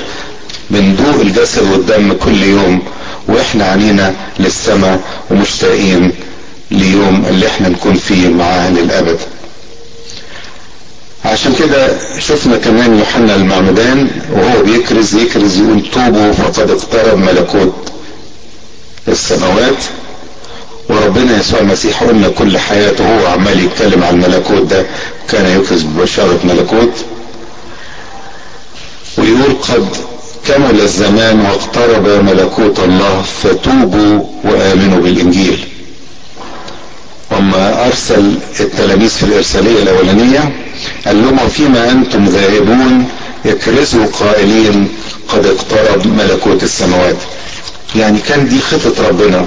بندوق 0.71 1.21
الجسد 1.21 1.63
والدم 1.73 2.13
كل 2.13 2.43
يوم 2.43 2.83
وإحنا 3.29 3.65
عنينا 3.65 4.15
للسماء 4.39 5.01
ومشتاقين 5.31 6.13
ليوم 6.71 7.25
اللي 7.31 7.47
إحنا 7.47 7.69
نكون 7.69 7.95
فيه 7.95 8.29
معاه 8.29 8.71
للابد 8.71 9.19
عشان 11.25 11.55
كده 11.59 11.89
شفنا 12.19 12.57
كمان 12.57 12.99
يوحنا 12.99 13.35
المعمدان 13.35 14.11
وهو 14.33 14.63
بيكرز 14.63 15.15
يكرز 15.15 15.59
يقول 15.59 15.83
توبوا 15.95 16.33
فقد 16.33 16.71
اقترب 16.71 17.19
ملكوت 17.19 17.75
السماوات. 19.09 19.85
وربنا 20.89 21.41
يسوع 21.41 21.61
المسيح 21.61 22.03
قلنا 22.03 22.29
كل 22.29 22.59
حياته 22.59 23.05
هو 23.05 23.27
عمال 23.27 23.61
يتكلم 23.65 24.03
عن 24.05 24.15
الملكوت 24.15 24.63
ده 24.63 24.87
كان 25.29 25.61
يكرز 25.61 25.83
ببشارة 25.83 26.39
ملكوت. 26.45 26.93
ويقول 29.19 29.57
قد 29.69 29.87
كمل 30.49 30.81
الزمان 30.81 31.41
واقترب 31.41 32.07
ملكوت 32.25 32.79
الله 32.79 33.23
فتوبوا 33.43 34.21
وآمنوا 34.45 35.01
بالإنجيل. 35.01 35.65
وما 37.37 37.87
أرسل 37.87 38.35
التلاميذ 38.61 39.09
في 39.09 39.23
الإرسالية 39.23 39.83
الأولانية 39.83 40.53
قال 41.07 41.23
لهم 41.23 41.49
فيما 41.49 41.91
أنتم 41.91 42.25
ذاهبون 42.25 43.09
اكرزوا 43.47 44.07
قائلين 44.07 44.89
قد 45.29 45.47
اقترب 45.47 46.07
ملكوت 46.07 46.63
السماوات. 46.63 47.17
يعني 47.97 48.19
كان 48.29 48.49
دي 48.49 48.61
خطة 48.61 49.09
ربنا. 49.09 49.47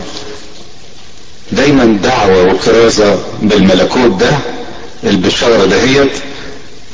دايما 1.51 1.97
دعوة 2.03 2.43
وكرازة 2.53 3.19
بالملكوت 3.41 4.11
ده 4.11 4.29
البشارة 5.03 5.65
دهيت 5.65 6.11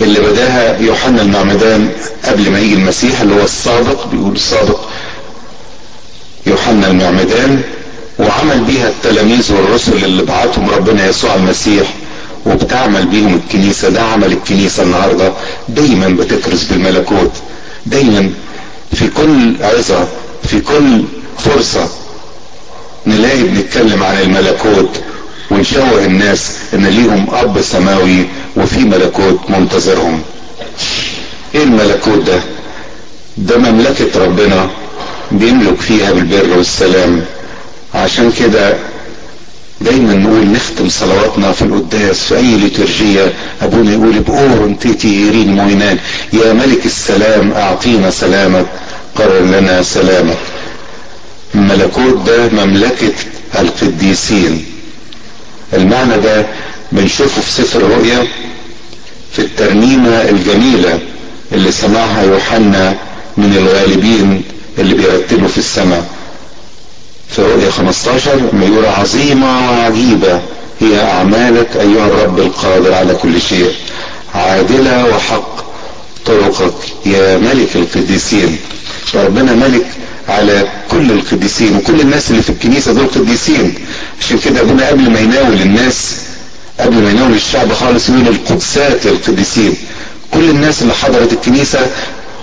اللي 0.02 0.20
بدأها 0.20 0.78
يوحنا 0.80 1.22
المعمدان 1.22 1.90
قبل 2.26 2.52
ما 2.52 2.60
يجي 2.60 2.74
المسيح 2.74 3.22
اللي 3.22 3.36
هو 3.36 3.44
السابق 3.44 4.08
بيقول 4.08 4.36
السابق 4.36 4.80
يوحنا 6.48 6.88
المعمدان. 6.88 7.62
وعمل 8.20 8.60
بيها 8.64 8.88
التلاميذ 8.88 9.54
والرسل 9.54 10.06
اللي 10.06 10.24
بعتهم 10.24 10.70
ربنا 10.70 11.08
يسوع 11.08 11.36
المسيح 11.36 11.94
وبتعمل 12.46 13.06
بيهم 13.06 13.34
الكنيسة. 13.46 13.90
ده 13.90 14.02
عمل 14.02 14.32
الكنيسة 14.32 14.84
النهاردة. 14.84 15.34
دايما 15.70 16.08
بتكرز 16.08 16.64
بالملكوت. 16.64 17.32
دايما 17.86 18.30
في 18.94 19.08
كل 19.08 19.56
عظة 19.62 20.08
في 20.44 20.60
كل 20.60 21.04
فرصة 21.38 21.90
نلاقي 23.08 23.44
بنتكلم 23.44 24.04
عن 24.04 24.18
الملكوت 24.22 24.90
ونشوه 25.52 26.06
الناس 26.06 26.52
إن 26.74 26.86
ليهم 26.86 27.28
أب 27.32 27.62
سماوي 27.62 28.26
وفي 28.58 28.80
ملكوت 28.80 29.40
منتظرهم. 29.50 30.22
إيه 31.56 31.64
الملكوت 31.64 32.18
ده؟ 32.28 32.40
ده 33.38 33.58
مملكة 33.58 34.26
ربنا 34.26 34.70
بيملك 35.32 35.82
فيها 35.82 36.12
بالبر 36.12 36.58
والسلام. 36.58 37.22
عشان 37.96 38.32
كده 38.40 38.78
دايما 39.82 40.14
نقول 40.14 40.48
نختم 40.52 40.90
صلواتنا 40.90 41.52
في 41.52 41.62
القداس 41.62 42.20
في 42.24 42.38
أي 42.38 42.58
ليترجية 42.58 43.34
أبونا 43.62 43.92
يقول 43.92 44.20
بقور 44.20 44.66
انتيتي 44.66 45.08
يرين 45.28 45.56
موينان 45.56 45.98
يا 46.34 46.54
ملك 46.54 46.86
السلام 46.86 47.52
أعطينا 47.52 48.10
سلامك 48.10 48.66
قرر 49.16 49.40
لنا 49.46 49.82
سلامك. 49.84 50.38
الملكوت 51.56 52.18
ده 52.28 52.50
مملكة 52.66 53.14
القديسين. 53.60 54.66
المعنى 55.74 56.18
ده 56.18 56.46
بنشوفه 56.92 57.42
في 57.42 57.52
سفر 57.52 57.80
الرؤيا 57.80 58.28
في 59.34 59.40
الترنيمة 59.40 60.10
الجميلة 60.30 61.00
اللي 61.52 61.72
سمعها 61.72 62.24
يوحنا 62.24 62.96
من 63.38 63.58
الغالبين 63.58 64.44
اللي 64.80 64.94
بيرتلوا 64.94 65.48
في 65.48 65.58
السماء. 65.58 66.06
في 67.36 67.42
رؤيا 67.42 67.70
15 67.72 68.36
لما 68.36 68.66
يقول 68.66 68.86
عظيمة 68.86 69.72
وعجيبة. 69.72 70.42
هي 70.80 71.02
أعمالك 71.02 71.68
أيها 71.76 72.08
الرب 72.08 72.40
القادر 72.40 72.94
على 72.94 73.14
كل 73.14 73.42
شيء. 73.42 73.72
عادلة 74.36 75.06
وحق 75.06 75.66
طرقك 76.26 76.74
يا 77.06 77.38
ملك 77.38 77.76
القديسين. 77.76 78.58
ربنا 79.16 79.54
ملك 79.54 79.86
على 80.30 80.68
كل 80.92 81.12
القديسين 81.12 81.76
وكل 81.76 82.02
الناس 82.02 82.32
اللي 82.32 82.42
في 82.42 82.50
الكنيسة 82.50 82.94
دول 82.94 83.08
قديسين. 83.08 83.74
عشان 84.22 84.38
كده 84.38 84.62
ابونا 84.62 84.88
قبل 84.88 85.10
ما 85.10 85.20
يناول 85.20 85.62
الناس 85.62 86.16
قبل 86.80 86.96
ما 86.96 87.10
يناول 87.10 87.34
الشعب 87.34 87.74
خالص 87.74 88.10
يقول 88.10 88.28
القدسات 88.28 89.06
القديسين. 89.06 89.74
كل 90.34 90.50
الناس 90.50 90.82
اللي 90.82 90.94
حضرت 90.94 91.34
الكنيسة 91.34 91.80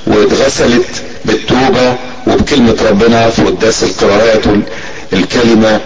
واتغسلت 0.07 0.87
بالتوبة 1.25 1.97
وبكلمة 2.29 2.77
ربنا 2.91 3.31
في 3.31 3.43
قداس 3.43 3.83
القراءات 3.83 4.43
والكلمة 5.13 5.81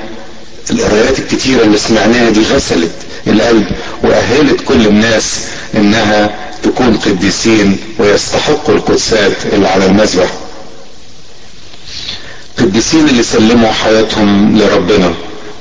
القراءات 0.71 1.19
الكتيرة 1.19 1.63
اللي 1.63 1.79
سمعناها 1.79 2.31
دي 2.31 2.41
غسلت 2.55 2.91
القلب 3.27 3.67
وأهلت 4.03 4.61
كل 4.69 4.87
الناس 4.87 5.41
إنها 5.77 6.31
تكون 6.63 6.97
قديسين 6.97 7.77
ويستحقوا 7.99 8.75
القدسات 8.75 9.33
اللي 9.53 9.69
على 9.69 9.87
المذبح. 9.87 10.31
القديسين 12.59 13.09
اللي 13.09 13.23
سلموا 13.23 13.73
حياتهم 13.73 14.59
لربنا 14.59 15.15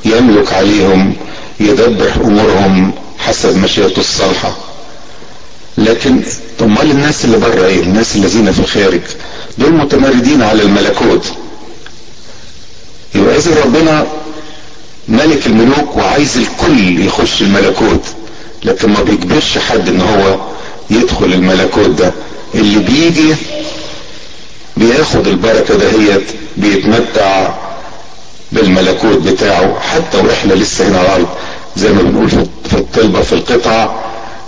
يملك 0.05 0.53
عليهم 0.53 1.13
يدبر 1.59 2.11
أمورهم 2.23 2.91
حسب 3.19 3.57
مشيئته 3.57 3.99
الصالحة. 3.99 4.57
لكن 5.77 6.21
امال 6.61 6.91
الناس 6.91 7.25
اللي 7.25 7.37
بره 7.37 7.65
إيه؟ 7.65 7.79
الناس 7.79 8.15
الذين 8.15 8.51
في 8.51 8.59
الخارج؟ 8.59 9.01
دول 9.57 9.71
متمردين 9.73 10.41
على 10.41 10.61
الملكوت. 10.63 11.25
يبقى 13.15 13.35
اذا 13.37 13.61
ربنا 13.65 14.07
ملك 15.07 15.47
الملوك 15.47 15.97
وعايز 15.97 16.37
الكل 16.37 17.05
يخش 17.05 17.41
الملكوت 17.41 18.01
لكن 18.63 18.89
ما 18.89 19.03
بيجبرش 19.03 19.57
حد 19.57 19.87
إن 19.89 20.01
هو 20.01 20.35
يدخل 20.89 21.25
الملكوت 21.25 21.89
ده. 21.89 22.11
اللي 22.55 22.79
بيجي 22.79 23.35
بياخد 24.77 25.27
البركة 25.27 25.75
دهيت 25.77 26.23
بيتمتع 26.57 27.49
بالملكوت 28.51 29.17
بتاعه. 29.17 29.79
حتى 29.79 30.17
وإحنا 30.17 30.53
لسه 30.53 30.87
هنا 30.87 30.97
على 30.99 31.07
الأرض 31.07 31.27
زي 31.77 31.89
ما 31.91 32.01
بنقول 32.01 32.29
في 32.69 32.73
الطلبة 32.77 33.21
في 33.21 33.33
القطع 33.33 33.95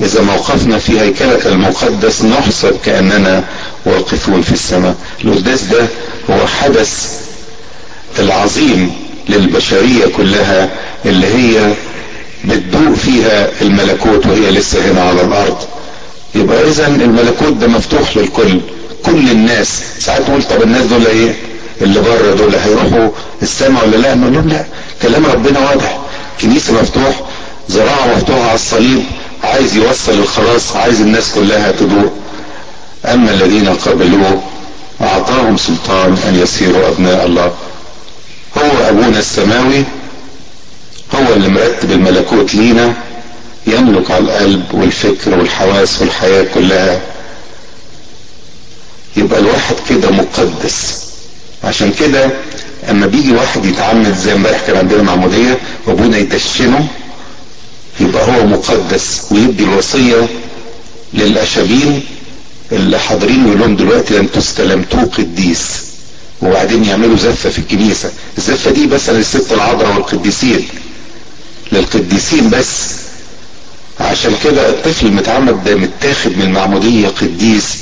إذا 0.01 0.21
موقفنا 0.21 0.77
في 0.79 0.99
هيكلك 0.99 1.47
المقدس 1.47 2.21
نحسب 2.25 2.75
كأننا 2.85 3.43
واقفون 3.85 4.41
في 4.41 4.51
السماء. 4.51 4.95
القداس 5.23 5.61
ده 5.63 5.85
هو 6.29 6.47
حدث 6.47 7.19
العظيم 8.19 8.91
للبشرية 9.29 10.05
كلها 10.17 10.69
اللي 11.05 11.27
هي 11.27 11.73
بتدوق 12.45 12.93
فيها 12.93 13.49
الملكوت 13.61 14.25
وهي 14.25 14.51
لسه 14.51 14.91
هنا 14.91 15.01
على 15.01 15.21
الأرض. 15.21 15.57
يبقى 16.35 16.67
اذا 16.67 16.87
الملكوت 16.87 17.53
ده 17.53 17.67
مفتوح 17.67 18.17
للكل 18.17 18.59
كل 19.05 19.31
الناس. 19.31 19.81
ساعات 19.99 20.29
نقول 20.29 20.43
طب 20.43 20.63
الناس 20.63 20.85
دول 20.85 21.05
إيه؟ 21.05 21.35
اللي 21.81 21.99
بره 21.99 22.35
دول 22.35 22.55
هيروحوا 22.55 23.09
السماء 23.41 23.87
ولا 23.87 23.97
لا؟ 23.97 24.15
نقول 24.15 24.33
لهم 24.33 24.49
لا 24.49 24.65
كلام 25.01 25.25
ربنا 25.25 25.59
واضح. 25.59 25.99
كنيسة 26.41 26.73
مفتوح 26.73 27.21
زراعة 27.69 28.15
مفتوحة 28.15 28.43
على 28.43 28.55
الصليب 28.55 29.03
عايز 29.43 29.75
يوصل 29.75 30.11
الخلاص 30.11 30.75
عايز 30.75 31.01
الناس 31.01 31.31
كلها 31.35 31.71
تدوق 31.71 32.13
أما 33.05 33.31
الذين 33.31 33.69
قبلوه 33.69 34.41
اعطاهم 35.01 35.57
سلطان 35.57 36.17
أن 36.27 36.35
يصيروا 36.35 36.87
أبناء 36.87 37.25
الله. 37.25 37.51
هو 38.57 38.89
أبونا 38.89 39.19
السماوي 39.19 39.83
هو 41.15 41.33
اللي 41.33 41.47
مرتب 41.49 41.91
الملكوت 41.91 42.55
لينا 42.55 42.93
يملك 43.67 44.11
على 44.11 44.23
القلب 44.23 44.63
والفكر 44.73 45.37
والحواس 45.39 46.01
والحياة 46.01 46.43
كلها. 46.53 47.01
يبقى 49.17 49.39
الواحد 49.39 49.75
كده 49.89 50.11
مقدس. 50.11 51.03
عشان 51.63 51.91
كده 51.99 52.29
أما 52.89 53.05
بيجي 53.07 53.31
واحد 53.31 53.65
يتعمد 53.65 54.17
زي 54.17 54.33
امبارح 54.33 54.61
كان 54.67 54.77
عندنا 54.77 55.01
معمودية 55.03 55.57
وأبونا 55.87 56.17
يدشنه 56.17 56.87
يبقى 57.99 58.23
هو 58.27 58.45
مقدس 58.45 59.21
ويدي 59.31 59.63
الوصية 59.63 60.27
للأشابين 61.13 62.03
اللي 62.73 62.99
حاضرين 62.99 63.47
يقول 63.47 63.59
لهم 63.59 63.75
دلوقتي 63.75 64.19
أنتوا 64.19 64.41
استلمتوه 64.41 65.05
قديس 65.17 65.67
وبعدين 66.41 66.85
يعملوا 66.85 67.17
زفة 67.17 67.49
في 67.49 67.59
الكنيسة. 67.59 68.11
الزفة 68.37 68.71
دي 68.71 68.87
بس 68.87 69.09
للست 69.09 69.51
العذراء 69.51 69.93
والقديسين. 69.95 70.67
للقديسين 71.71 72.49
بس. 72.49 72.69
عشان 73.99 74.35
كده 74.43 74.69
الطفل 74.69 75.05
المتعمد 75.05 75.63
ده 75.63 75.75
متاخد 75.75 76.31
من 76.37 76.41
المعمودية 76.41 77.07
قديس 77.07 77.77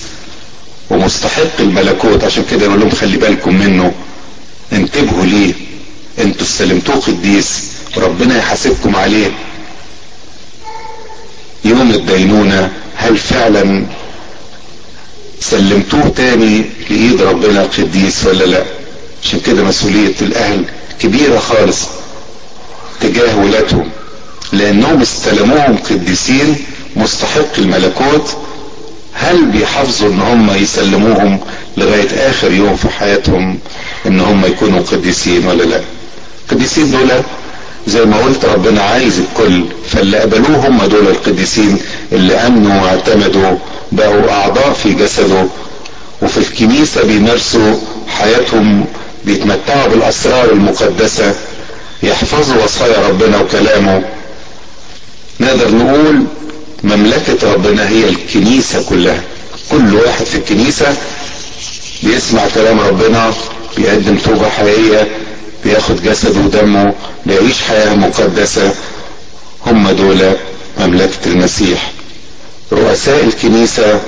ومستحق 0.89 1.60
الملكوت. 1.60 2.23
عشان 2.23 2.43
كده 2.51 2.65
يقول 2.65 2.80
لهم 2.80 2.89
خلي 2.89 3.17
بالكم 3.17 3.56
منه. 3.56 3.91
انتبهوا 4.73 5.25
ليه. 5.25 5.54
أنتوا 6.19 6.45
استلمتوه 6.45 6.95
قديس. 6.95 7.63
وربنا 7.97 8.38
يحاسبكم 8.38 8.95
عليه. 8.95 9.32
يوم 11.65 11.91
الدينونة 11.91 12.71
هل 12.95 13.17
فعلا 13.17 13.86
سلمتوه 15.41 16.08
تاني 16.15 16.62
لإيد 16.89 17.21
ربنا 17.21 17.62
القديس 17.62 18.25
ولا 18.25 18.43
لا؟ 18.43 18.63
عشان 19.23 19.39
كده 19.39 19.63
مسؤولية 19.63 20.15
الأهل 20.21 20.65
كبيرة 20.99 21.39
خالص 21.39 21.80
تجاه 23.01 23.38
ولادهم 23.38 23.89
لأنهم 24.54 25.01
استلموهم 25.01 25.77
قديسين 25.89 26.56
مستحق 26.95 27.58
الملكوت 27.58 28.38
هل 29.13 29.45
بيحافظوا 29.45 30.10
إن 30.10 30.19
هم 30.19 30.51
يسلموهم 30.51 31.39
لغاية 31.77 32.30
آخر 32.30 32.51
يوم 32.51 32.75
في 32.75 32.89
حياتهم 32.89 33.60
إن 34.06 34.19
هم 34.19 34.45
يكونوا 34.45 34.82
قديسين 34.82 35.45
ولا 35.47 35.63
لا؟ 35.63 35.82
القديسين 36.51 36.91
دول 36.91 37.12
زي 37.88 38.06
ما 38.06 38.17
قلت 38.17 38.46
ربنا 38.46 38.82
عايز 38.82 39.20
الكل 39.20 39.63
فاللي 39.89 40.17
قبلوه 40.17 40.67
هم 40.67 40.86
دول 40.86 41.08
القديسين 41.08 41.78
اللي 42.12 42.34
أمنوا 42.36 42.82
واعتمدوا 42.82 43.58
بقوا 43.91 44.32
أعضاء 44.32 44.74
في 44.84 44.94
جسده 44.94 45.46
وفي 46.22 46.38
الكنيسة 46.38 47.04
بيمارسوا 47.04 47.76
حياتهم 48.08 48.86
بيتمتعوا 49.26 49.88
بالأسرار 49.88 50.52
المقدسة 50.52 51.36
يحفظوا 52.04 52.63
وصايا 52.63 53.08
ربنا 53.10 53.38
وكلامه. 53.38 54.04
نقدر 55.39 55.72
نقول 55.76 56.24
مملكة 56.84 57.54
ربنا 57.54 57.89
هي 57.89 58.10
الكنيسة 58.10 58.84
كلها. 58.89 59.22
كل 59.72 59.96
واحد 59.96 60.26
في 60.26 60.36
الكنيسة 60.36 60.96
بيسمع 62.04 62.41
كلام 62.56 62.80
ربنا 62.80 63.34
بيقدم 63.78 64.17
توبة 64.17 64.50
حقيقية 64.50 65.08
بياخد 65.63 66.04
جسده 66.04 66.39
ودمه 66.39 66.93
بيعيش 67.26 67.62
حياة 67.62 67.95
مقدسة. 67.95 68.74
هم 69.65 69.89
دول 69.91 70.36
مملكة 70.80 71.26
المسيح. 71.26 71.91
رؤساء 72.71 73.24
الكنيسة 73.24 74.02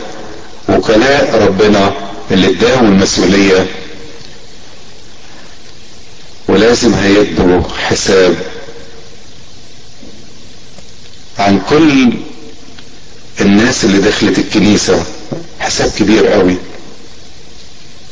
وكلاء 0.70 1.36
ربنا 1.48 1.94
اللي 2.32 2.48
اداهم 2.50 2.86
المسؤولية. 2.86 3.66
ولازم 6.48 6.94
هيدوا 6.94 7.62
حساب 7.88 8.36
عن 11.39 11.62
كل 11.70 12.10
الناس 13.42 13.84
اللي 13.86 13.98
دخلت 13.98 14.39
الكنيسة. 14.39 15.04
حساب 15.60 15.92
كبير 16.00 16.28
قوي 16.28 16.56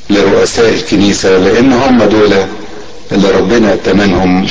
لرؤساء 0.10 0.70
الكنيسة 0.70 1.38
لأن 1.38 1.74
هم 1.74 2.04
دول 2.04 2.46
اللي 3.12 3.32
ربنا 3.32 3.74
اتمنهم 3.74 4.48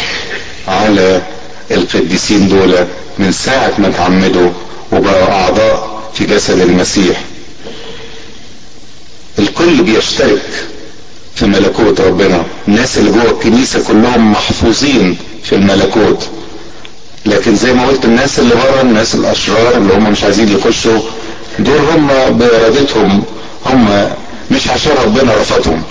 على 0.69 1.23
القديسين 1.71 2.49
دول 2.49 2.75
من 3.19 3.33
ساعة 3.33 3.73
ما 3.79 3.89
اتعمدوا 3.89 4.51
وبقوا 4.93 5.33
أعضاء 5.33 6.01
في 6.15 6.25
جسد 6.27 6.61
المسيح. 6.61 7.21
الكل 9.39 9.83
بيشترك 9.83 10.43
في 11.35 11.47
ملكوت 11.47 12.01
ربنا. 12.01 12.45
الناس 12.69 12.99
اللي 12.99 13.11
جوه 13.11 13.31
الكنيسة 13.31 13.85
كلهم 13.89 14.33
محفوظين 14.33 15.17
في 15.45 15.55
الملكوت. 15.55 16.29
لكن 17.27 17.57
زي 17.57 17.73
ما 17.73 17.87
قلت 17.87 18.05
الناس 18.05 18.39
اللي 18.39 18.55
بره 18.55 18.81
الناس 18.81 19.15
الأشرار 19.15 19.77
اللي 19.77 19.95
هم 19.95 20.11
مش 20.13 20.23
عايزين 20.25 20.49
يخشوا 20.49 21.01
دول 21.59 21.79
هم 21.79 22.09
بإرادتهم 22.39 23.23
هم 23.67 24.11
مش 24.51 24.69
عشان 24.69 24.93
ربنا 25.05 25.35
رفضهم. 25.35 25.83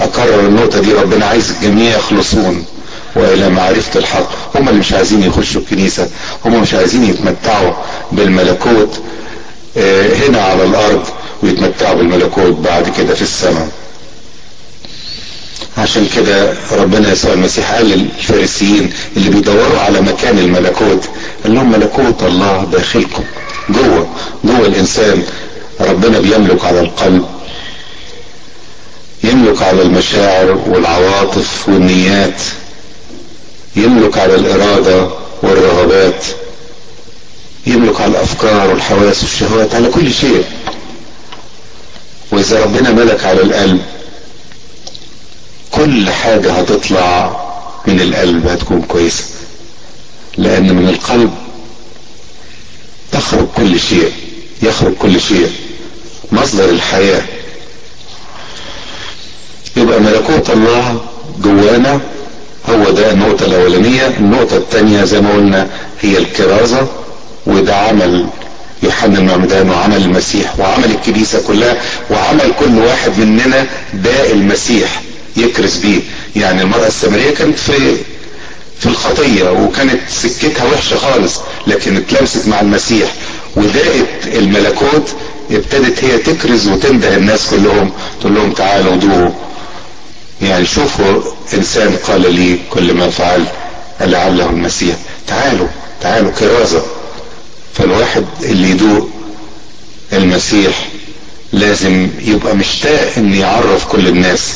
اكرر 0.00 0.40
النقطة 0.40 0.80
دي 0.80 0.92
ربنا 0.92 1.26
عايز 1.26 1.50
الجميع 1.50 1.96
يخلصون. 1.96 2.64
وإلى 3.16 3.48
معرفة 3.48 3.98
الحق. 4.00 4.56
هم 4.56 4.68
اللي 4.68 4.80
مش 4.80 4.92
عايزين 4.92 5.22
يخشوا 5.22 5.60
الكنيسة. 5.60 6.08
هم 6.44 6.60
مش 6.62 6.74
عايزين 6.74 7.04
يتمتعوا 7.04 7.72
بالملكوت 8.12 9.00
هنا 10.26 10.42
على 10.42 10.64
الأرض 10.64 11.04
ويتمتعوا 11.42 11.94
بالملكوت 11.94 12.52
بعد 12.52 12.88
كده 12.98 13.14
في 13.14 13.22
السماء. 13.22 13.68
عشان 15.78 16.06
كده 16.16 16.54
ربنا 16.72 17.12
يسوع 17.12 17.32
المسيح 17.32 17.72
قال 17.72 17.86
للفارسيين 17.88 18.92
اللي 19.16 19.30
بيدوروا 19.30 19.80
على 19.80 20.00
مكان 20.00 20.38
الملكوت 20.38 21.04
قال 21.44 21.54
لهم 21.54 21.72
ملكوت 21.72 22.22
الله 22.22 22.64
داخلكم 22.72 23.24
جوه 23.68 24.08
جوه 24.44 24.66
الإنسان. 24.66 25.22
ربنا 25.80 26.18
بيملك 26.18 26.64
على 26.64 26.80
القلب. 26.80 27.24
يملك 29.26 29.62
على 29.62 29.82
المشاعر 29.82 30.50
والعواطف 30.66 31.68
والنيات 31.68 32.40
يملك 33.76 34.18
على 34.18 34.34
الإرادة 34.34 35.08
والرغبات 35.42 36.24
يملك 37.66 38.00
على 38.00 38.10
الأفكار 38.10 38.70
والحواس 38.70 39.22
والشهوات 39.22 39.74
على 39.74 39.88
كل 39.88 40.12
شيء. 40.14 40.44
وإذا 42.32 42.64
ربنا 42.64 42.90
ملك 42.92 43.24
على 43.24 43.42
القلب 43.42 43.82
كل 45.70 46.10
حاجة 46.10 46.52
هتطلع 46.52 47.36
من 47.86 48.00
القلب 48.00 48.46
هتكون 48.46 48.82
كويسة. 48.82 49.24
لأن 50.38 50.74
من 50.76 50.88
القلب 50.88 51.34
تخرج 53.12 53.46
كل 53.56 53.80
شيء 53.80 54.12
يخرج 54.62 54.94
كل 54.94 55.20
شيء. 55.20 55.52
مصدر 56.32 56.68
الحياة. 56.70 57.22
يبقى 59.76 60.00
ملكوت 60.00 60.50
الله 60.50 61.00
جوانا. 61.42 62.00
هو 62.70 62.90
ده 62.90 63.10
النقطة 63.12 63.46
الأولانية. 63.46 64.06
النقطة 64.20 64.56
الثانية 64.56 65.04
زي 65.04 65.20
ما 65.20 65.30
قلنا 65.34 65.66
هي 66.00 66.18
الكرازة 66.18 66.86
وده 67.46 67.76
عمل 67.76 68.26
يوحنا 68.82 69.18
المعمدان 69.18 69.70
وعمل 69.70 69.96
المسيح 69.96 70.60
وعمل 70.60 70.84
الكنيسة 70.84 71.42
كلها 71.46 71.76
وعمل 72.10 72.52
كل 72.60 72.78
واحد 72.78 73.18
مننا 73.18 73.66
داء 73.94 74.32
المسيح 74.32 75.02
يكرس 75.36 75.76
بيه. 75.76 76.00
يعني 76.36 76.62
المرأة 76.62 76.86
السامرية 76.86 77.30
كانت 77.34 77.58
في 77.58 77.96
في 78.80 78.86
الخطية 78.86 79.50
وكانت 79.50 80.00
سكتها 80.08 80.64
وحشة 80.64 80.96
خالص 80.96 81.40
لكن 81.66 81.96
اتلمست 81.96 82.48
مع 82.48 82.60
المسيح. 82.60 83.08
وداءت 83.56 84.06
الملكوت 84.34 85.08
ابتدت 85.50 86.04
هي 86.04 86.18
تكرز 86.18 86.68
وتنده 86.68 87.16
الناس 87.16 87.46
كلهم 87.50 87.90
تقول 88.20 88.34
لهم 88.34 88.52
تعالوا 88.52 88.96
دوقوا 88.96 89.30
يعني 90.42 90.66
شوفوا 90.66 91.22
إنسان 91.54 91.96
قال 91.96 92.34
لي 92.34 92.58
كل 92.70 92.92
ما 92.94 93.10
فعل 93.10 93.44
لعله 94.00 94.50
المسيح. 94.50 94.96
تعالوا 95.26 95.66
تعالوا 96.00 96.30
كرازة. 96.30 96.82
فالواحد 97.74 98.24
اللي 98.42 98.70
يدوق 98.70 99.08
المسيح 100.12 100.88
لازم 101.52 102.08
يبقى 102.20 102.56
مشتاق 102.56 103.12
ان 103.16 103.34
يعرف 103.34 103.86
كل 103.86 104.08
الناس. 104.08 104.54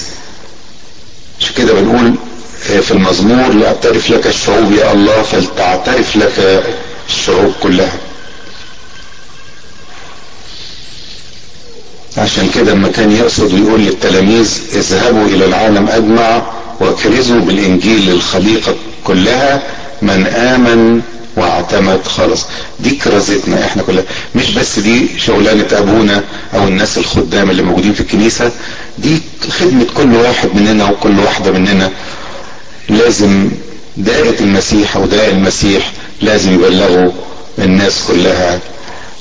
عشان 1.40 1.55
كده 1.57 1.73
بنقول 1.75 2.14
في 2.61 2.90
المزمور 2.90 3.53
لاعترف 3.53 4.11
لك 4.11 4.27
الشعوب 4.27 4.73
يا 4.73 4.93
الله 4.93 5.23
فلتعترف 5.23 6.16
لك 6.16 6.64
الشعوب 7.09 7.53
كلها. 7.62 7.93
عشان 12.16 12.49
كده 12.55 12.73
لما 12.73 12.88
كان 12.88 13.12
يقصد 13.12 13.53
ويقول 13.55 13.81
للتلاميذ 13.81 14.61
اذهبوا 14.75 15.27
إلى 15.27 15.44
العالم 15.44 15.88
أجمع 15.88 16.42
واكرزوا 16.81 17.40
بالإنجيل 17.40 18.11
للخليقة 18.11 18.75
كلها 19.05 19.62
من 20.03 20.27
آمن 20.27 21.01
واعتمد 21.37 22.01
خلاص 22.07 22.46
دي 22.81 22.90
كرازتنا 22.90 23.64
إحنا 23.66 23.83
كلها. 23.83 24.05
مش 24.35 24.51
بس 24.55 24.79
دي 24.79 25.07
شغلانة 25.18 25.66
أبونا 25.73 26.23
أو 26.55 26.68
الناس 26.68 26.99
الخدام 26.99 27.51
اللي 27.51 27.62
موجودين 27.62 27.92
في 27.92 28.01
الكنيسة 28.01 28.51
دي 28.99 29.18
خدمة 29.61 29.87
كل 29.96 30.14
واحد 30.16 30.49
مننا 30.55 30.90
وكل 30.90 31.18
واحدة 31.18 31.51
مننا. 31.53 31.90
لازم 32.88 33.51
دائرة 33.96 34.37
المسيح 34.40 34.96
أو 34.96 35.07
داء 35.07 35.31
المسيح 35.31 35.92
لازم 36.23 36.55
يبلغوا 36.55 37.11
الناس 37.59 38.05
كلها 38.09 38.59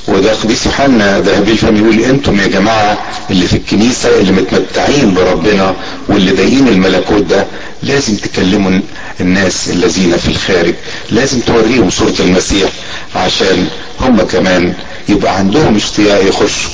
وده 0.10 0.34
قديس 0.34 0.66
يوحنا 0.66 1.20
ذهبي 1.20 1.52
الفم 1.52 1.76
يقول 1.78 2.00
أنتم 2.00 2.40
يا 2.40 2.48
جماعة 2.48 2.98
اللي 3.32 3.48
في 3.48 3.54
الكنيسة 3.58 4.20
اللي 4.20 4.32
متمتعين 4.32 5.14
بربنا 5.14 5.76
واللي 6.08 6.32
ضايقين 6.32 6.68
الملكوت 6.68 7.22
ده 7.24 7.46
لازم 7.84 8.16
تكلموا 8.16 8.80
الناس 9.20 9.70
الذين 9.70 10.18
في 10.18 10.28
الخارج 10.28 10.74
لازم 11.12 11.40
توريهم 11.40 11.90
صورة 11.90 12.14
المسيح 12.20 12.70
عشان 13.16 13.68
هم 14.02 14.22
كمان 14.22 14.74
يبقى 15.10 15.36
عندهم 15.38 15.76
اشتياق 15.76 16.24
يخشوا. 16.28 16.72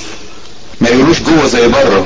ما 0.81 0.89
يقولوش 0.89 1.21
جوه 1.21 1.47
زي 1.47 1.67
بره 1.67 2.05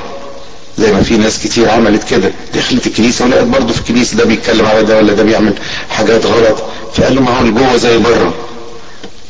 زي 0.77 0.91
ما 0.91 1.03
في 1.03 1.17
ناس 1.17 1.39
كتير 1.39 1.69
عملت 1.69 2.09
كده. 2.09 2.31
دخلت 2.55 2.87
الكنيسة 2.87 3.25
ولقت 3.25 3.43
برضه 3.43 3.73
في 3.73 3.79
الكنيسة 3.79 4.17
ده 4.17 4.25
بيتكلم 4.25 4.65
على 4.65 4.83
ده 4.83 4.97
ولا 4.97 5.13
ده 5.13 5.23
بيعمل 5.23 5.53
حاجات 5.89 6.25
غلط 6.25 6.57
فقال 6.95 7.15
له 7.15 7.21
ما 7.21 7.37
هو 7.39 7.51
جوه 7.51 7.75
زي 7.77 7.97
بره. 7.97 8.33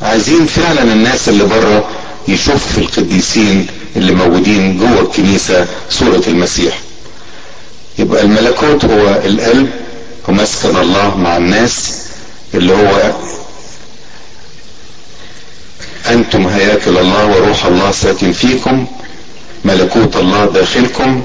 عايزين 0.02 0.46
فعلا 0.46 0.82
الناس 0.84 1.30
اللي 1.30 1.44
بره 1.44 1.90
يشوفوا 2.28 2.58
في 2.72 2.78
القديسين 2.78 3.68
اللي 3.96 4.12
موجودين 4.12 4.78
جوه 4.78 5.02
الكنيسة 5.02 5.68
صورة 5.90 6.24
المسيح. 6.28 6.80
يبقى 8.00 8.22
الملكوت 8.22 8.86
هو 8.86 9.08
القلب 9.26 9.70
ومسكن 10.28 10.78
الله 10.78 11.18
مع 11.18 11.38
الناس 11.38 11.92
اللي 12.54 12.74
هو 12.74 13.12
أنتم 16.10 16.48
هياكل 16.48 16.98
الله 16.98 17.26
وروح 17.26 17.66
الله 17.66 17.92
ساكن 17.92 18.32
فيكم 18.32 18.86
ملكوت 19.66 20.16
الله 20.16 20.46
داخلكم. 20.46 21.24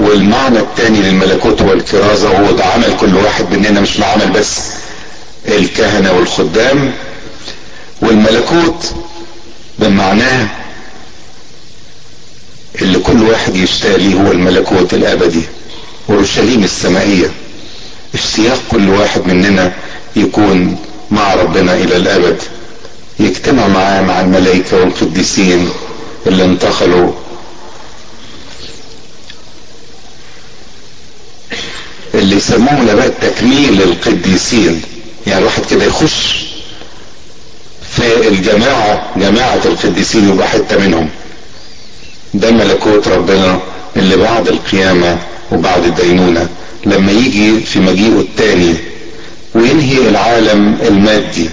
والمعنى 0.00 0.58
الثاني 0.58 1.00
للملكوت 1.02 1.62
هو 1.62 1.72
الكرازة 1.72 2.30
وهو 2.30 2.50
ده 2.52 2.64
عمل 2.64 2.96
كل 3.00 3.14
واحد 3.14 3.54
مننا 3.54 3.80
مش 3.80 4.00
عمل 4.00 4.30
بس. 4.30 4.58
الكهنة 5.56 6.12
والخدام 6.12 6.92
والملكوت 8.02 8.94
بمعناه 9.78 10.48
اللي 12.82 12.98
كل 12.98 13.22
واحد 13.22 13.56
يشتاق 13.56 13.96
ليه 13.96 14.14
هو 14.14 14.32
الملكوت 14.32 14.94
الأبدي 14.94 15.42
اورشليم 16.10 16.64
السمائية. 16.64 17.30
اشتياق 18.14 18.58
كل 18.70 18.88
واحد 18.88 19.26
مننا 19.26 19.72
يكون 20.16 20.78
مع 21.10 21.34
ربنا 21.34 21.74
إلى 21.74 21.96
الأبد. 21.96 22.36
يجتمع 23.20 23.68
معاه 23.68 24.02
مع 24.02 24.20
الملائكة 24.20 24.76
والقديسين 24.80 25.68
اللي 26.26 26.44
انتقلوا. 26.44 27.12
اللي 32.14 32.36
يسموه 32.36 32.94
بقى 32.94 33.10
تكميل 33.10 33.82
القديسين. 33.82 34.82
يعني 35.28 35.38
الواحد 35.40 35.62
كده 35.70 35.84
يخش 35.84 36.44
في 37.96 38.28
الجماعة 38.28 39.06
جماعة 39.16 39.60
القديسين 39.64 40.28
يبقى 40.28 40.48
حتة 40.48 40.78
منهم. 40.78 41.08
ده 42.34 42.50
ملكوت 42.50 43.08
ربنا 43.08 43.60
اللي 43.96 44.16
بعد 44.16 44.48
القيامة 44.48 45.18
وبعد 45.52 45.84
الدينونة. 45.84 46.48
لما 46.86 47.12
يجي 47.12 47.60
في 47.60 47.78
مجيئه 47.80 48.20
التاني 48.20 48.74
وينهي 49.54 50.08
العالم 50.08 50.78
المادي. 50.82 51.50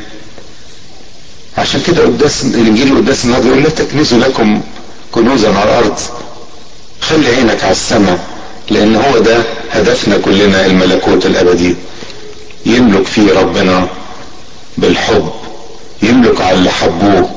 عشان 1.57 1.81
كده 1.87 2.03
قداس 2.03 2.43
الإنجيل 2.43 2.87
القداس 2.91 3.25
النهارده 3.25 3.47
يقول 3.49 3.63
لا 3.63 3.69
تكنزوا 3.69 4.19
لكم 4.19 4.61
كنوزا 5.11 5.49
على 5.49 5.63
الأرض. 5.69 5.99
خلي 7.01 7.27
عينك 7.35 7.63
على 7.63 7.71
السماء 7.71 8.19
لأن 8.69 8.95
هو 8.95 9.17
ده 9.19 9.37
هدفنا 9.71 10.17
كلنا 10.17 10.65
الملكوت 10.65 11.25
الأبدي. 11.25 11.75
يملك 12.65 13.05
فيه 13.07 13.33
ربنا 13.39 13.87
بالحب 14.77 15.29
يملك 16.03 16.41
على 16.41 16.57
اللي 16.57 16.71
حبوه. 16.71 17.29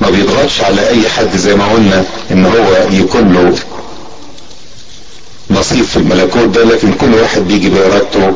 ما 0.00 0.10
بيضغطش 0.10 0.60
على 0.60 0.88
أي 0.88 1.08
حد 1.08 1.36
زي 1.36 1.54
ما 1.54 1.66
قلنا 1.72 2.04
إن 2.30 2.44
هو 2.46 2.86
يكون 2.90 3.32
له 3.32 3.54
نصيب 5.50 5.84
في 5.84 5.96
الملكوت 5.96 6.44
ده 6.48 6.64
لكن 6.64 6.92
كل 6.92 7.14
واحد 7.14 7.40
بيجي 7.42 7.68
بإرادته. 7.70 8.32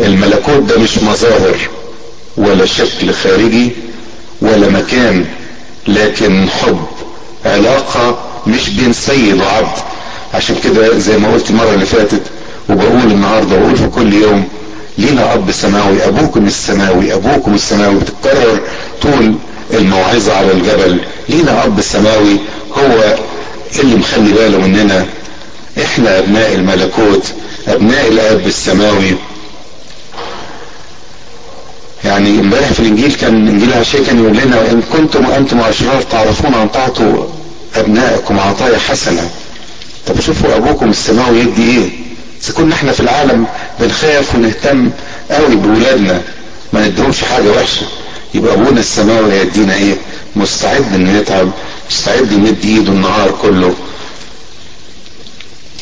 الملكوت 0.00 0.62
ده 0.62 0.78
مش 0.78 0.98
مظاهر 0.98 1.56
ولا 2.36 2.66
شكل 2.66 3.12
خارجي 3.14 3.70
ولا 4.42 4.68
مكان 4.68 5.24
لكن 5.88 6.48
حب 6.50 6.84
علاقة 7.44 8.18
مش 8.46 8.68
بين 8.70 8.92
سيد 8.92 9.40
وعبد. 9.40 9.78
عشان 10.34 10.56
كده 10.64 10.98
زي 10.98 11.18
ما 11.18 11.32
قلت 11.32 11.50
المرة 11.50 11.74
اللي 11.74 11.86
فاتت 11.86 12.22
وبقول 12.70 13.12
النهاردة 13.12 13.56
وبقول 13.56 13.76
في 13.76 13.86
كل 13.86 14.12
يوم 14.12 14.48
لينا 14.98 15.34
اب 15.34 15.50
سماوي 15.52 16.04
أبوكم 16.06 16.46
السماوي 16.46 17.14
أبوكم 17.14 17.54
السماوي 17.54 17.94
بتتكرر 17.94 18.60
طول 19.02 19.34
الموعظة 19.72 20.32
على 20.32 20.52
الجبل. 20.52 21.00
لينا 21.28 21.64
اب 21.64 21.80
سماوي 21.80 22.36
هو 22.78 23.16
اللي 23.80 23.96
مخلي 23.96 24.32
باله 24.32 24.58
مننا. 24.58 25.06
إحنا 25.82 26.18
أبناء 26.18 26.54
الملكوت 26.54 27.24
أبناء 27.68 28.08
الأب 28.08 28.46
السماوي. 28.46 29.16
يعني 32.04 32.40
امبارح 32.40 32.72
في 32.72 32.80
الإنجيل 32.80 33.12
كان 33.12 33.48
انجيل 33.48 33.72
عشاء 33.72 34.02
كان 34.04 34.18
يقول 34.18 34.36
لنا 34.36 34.70
إن 34.70 34.82
كنتم 34.92 35.28
وأنتم 35.28 35.60
أشرار 35.60 36.02
تعرفون 36.02 36.54
أن 36.54 36.72
تعطوا 36.72 37.26
أبنائكم 37.76 38.38
عطايا 38.40 38.78
حسنة. 38.78 39.30
طب 40.06 40.20
شوفوا 40.20 40.56
أبوكم 40.56 40.90
السماوي 40.90 41.38
يدي 41.40 41.70
إيه؟ 41.70 42.01
اذا 42.44 42.52
كنا 42.52 42.74
إحنا 42.74 42.92
في 42.92 43.00
العالم 43.00 43.46
بنخاف 43.80 44.34
ونهتم 44.34 44.90
قوي 45.30 45.56
بولادنا 45.56 46.22
ما 46.72 46.88
ندهمش 46.88 47.24
حاجة 47.24 47.50
وحشة. 47.50 47.86
يبقى 48.34 48.54
ابونا 48.54 48.80
السماوي 48.80 49.32
هيدينا 49.32 49.74
إيه؟ 49.74 49.94
مستعد 50.36 50.94
إنه 50.94 51.18
يتعب 51.18 51.50
مستعد 51.90 52.32
يمد 52.32 52.56
إيده 52.64 52.92
النهار 52.92 53.30
كله. 53.42 53.74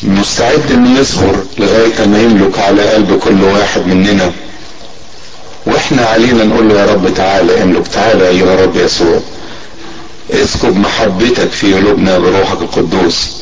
مستعد 0.03 0.71
إنه 0.71 0.99
يصبر 0.99 1.35
لغاية 1.57 2.05
ما 2.05 2.21
يملك 2.21 2.59
على 2.59 2.89
قلب 2.89 3.19
كل 3.19 3.43
واحد 3.43 3.87
مننا. 3.87 4.31
وإحنا 5.65 6.05
علينا 6.05 6.43
نقول 6.43 6.69
له 6.69 6.79
يا 6.79 6.85
رب 6.85 7.13
تعالى 7.13 7.63
املك 7.63 7.87
تعالى 7.87 8.39
يا 8.39 8.55
رب 8.55 8.75
يسوع. 8.75 9.19
اسكب 10.31 10.77
محبتك 10.77 11.51
في 11.51 11.73
قلوبنا 11.73 12.19
بروحك 12.19 12.61
القدوس. 12.61 13.40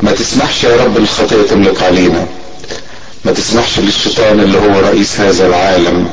ما 0.00 0.12
تسمحش 0.12 0.64
يا 0.64 0.76
رب 0.76 0.96
الخطية 0.96 1.42
تملك 1.42 1.82
علينا. 1.82 2.26
ما 3.24 3.32
تسمحش 3.32 3.78
للشيطان 3.78 4.40
اللي 4.40 4.58
هو 4.58 4.80
رئيس 4.80 5.20
هذا 5.20 5.46
العالم 5.46 6.10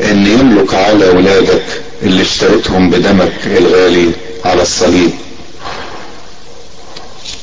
إن 0.00 0.26
يملك 0.26 0.74
على 0.74 1.08
ولادك 1.08 1.64
اللي 2.02 2.22
اشتريتهم 2.22 2.90
بدمك 2.90 3.32
الغالي 3.46 4.10
على 4.44 4.62
الصليب. 4.62 5.10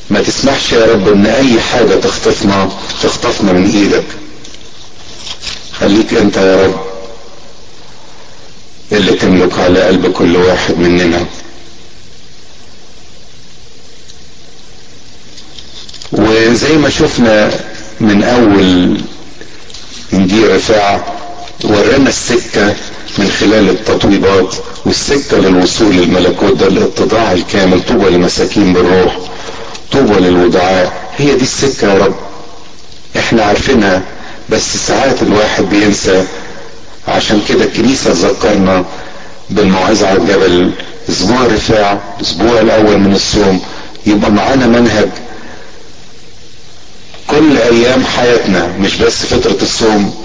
ما 0.09 0.21
تسمحش 0.21 0.71
يا 0.71 0.85
رب 0.85 1.07
إن 1.07 1.25
أي 1.25 1.61
حاجة 1.61 1.95
تخطفنا 1.95 2.69
تخطفنا 3.03 3.53
من 3.53 3.71
إيدك. 3.71 4.05
خليك 5.79 6.13
أنت 6.13 6.37
يا 6.37 6.65
رب 6.65 6.79
اللي 8.91 9.11
تملك 9.13 9.59
على 9.59 9.81
قلب 9.81 10.11
كل 10.11 10.35
واحد 10.37 10.77
مننا. 10.77 11.25
وزي 16.11 16.77
ما 16.77 16.89
شفنا 16.89 17.51
من 17.99 18.23
أول 18.23 18.97
انجيل 20.13 20.55
رفاعة 20.55 21.03
ورانا 21.63 22.09
السكة 22.09 22.75
من 23.17 23.31
خلال 23.39 23.69
التطويبات 23.69 24.55
والسكة 24.85 25.37
للوصول 25.37 25.95
للملكوت 25.95 26.53
ده 26.53 26.67
الاتضاع 26.67 27.31
الكامل 27.31 27.81
طوبى 27.87 28.05
للمساكين 28.09 28.73
بالروح 28.73 29.17
طوبى 29.91 30.13
للودعاء. 30.13 30.93
هي 31.17 31.35
دي 31.35 31.41
السكة 31.41 31.93
يا 31.93 32.05
رب. 32.05 32.15
إحنا 33.17 33.43
عارفينها 33.43 34.01
بس 34.49 34.77
ساعات 34.87 35.21
الواحد 35.21 35.63
بينسى. 35.63 36.25
عشان 37.07 37.41
كده 37.49 37.63
الكنيسة 37.65 38.13
تذكرنا 38.13 38.85
بالموعظة 39.49 40.07
على 40.07 40.17
الجبل 40.17 40.71
أسبوع 41.09 41.45
الرفاع 41.45 41.99
الأسبوع 42.19 42.59
الأول 42.61 42.97
من 42.97 43.13
الصوم 43.13 43.61
يبقى 44.05 44.31
معانا 44.31 44.67
منهج 44.67 45.09
كل 47.27 47.57
أيام 47.57 48.05
حياتنا 48.05 48.67
مش 48.79 48.95
بس 48.95 49.25
فترة 49.25 49.57
الصوم. 49.61 50.15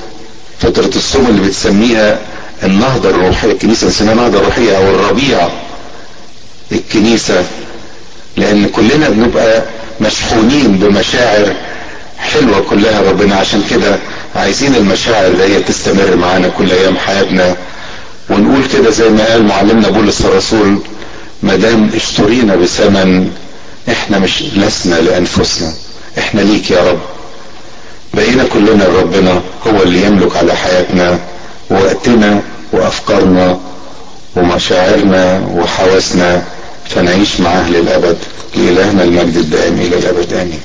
فترة 0.60 0.90
الصوم 0.96 1.26
اللي 1.26 1.42
بتسميها 1.48 2.18
النهضة 2.62 3.10
الروحية 3.10 3.50
الكنيسة 3.52 3.86
بتسميها 3.86 4.12
النهضة 4.12 4.38
الروحية 4.38 4.76
أو 4.76 4.90
الربيع. 4.90 5.48
الكنيسة 6.72 7.44
لأن 8.36 8.66
كلنا 8.68 9.08
بنبقى 9.08 9.62
مشحونين 10.00 10.78
بمشاعر 10.78 11.52
حلوة 12.18 12.60
كلها 12.70 13.00
ربنا. 13.00 13.36
عشان 13.36 13.62
كده 13.70 13.98
عايزين 14.36 14.74
المشاعر 14.74 15.32
دي 15.46 15.60
تستمر 15.60 16.16
معانا 16.16 16.48
كل 16.48 16.70
أيام 16.72 16.96
حياتنا. 16.96 17.56
ونقول 18.30 18.62
كده 18.72 18.90
زي 18.90 19.08
ما 19.08 19.24
قال 19.24 19.42
معلمنا 19.44 19.88
بولس 19.88 20.20
الرسول 20.20 20.78
ما 21.42 21.56
دام 21.56 21.90
اشترينا 21.94 22.56
بثمن 22.56 23.30
إحنا 23.92 24.18
مش 24.18 24.42
لسنا 24.42 24.94
لأنفسنا. 24.94 25.72
إحنا 26.18 26.40
ليك 26.40 26.70
يا 26.70 26.90
رب. 26.90 26.98
بقينا 28.14 28.44
كلنا 28.44 28.84
ربنا 28.86 29.42
هو 29.66 29.82
اللي 29.82 30.02
يملك 30.06 30.36
على 30.36 30.54
حياتنا 30.56 31.18
وقتنا 31.70 32.42
وأفكارنا 32.72 33.58
ومشاعرنا 34.36 35.48
وحواسنا 35.54 36.44
فنعيش 36.88 37.40
معاه 37.40 37.70
للابد 37.70 38.18
لإلهنا 38.54 39.02
المجد 39.04 39.36
الدائم 39.36 39.74
إلى 39.74 39.98
الأبد. 39.98 40.32
آمين. 40.32 40.60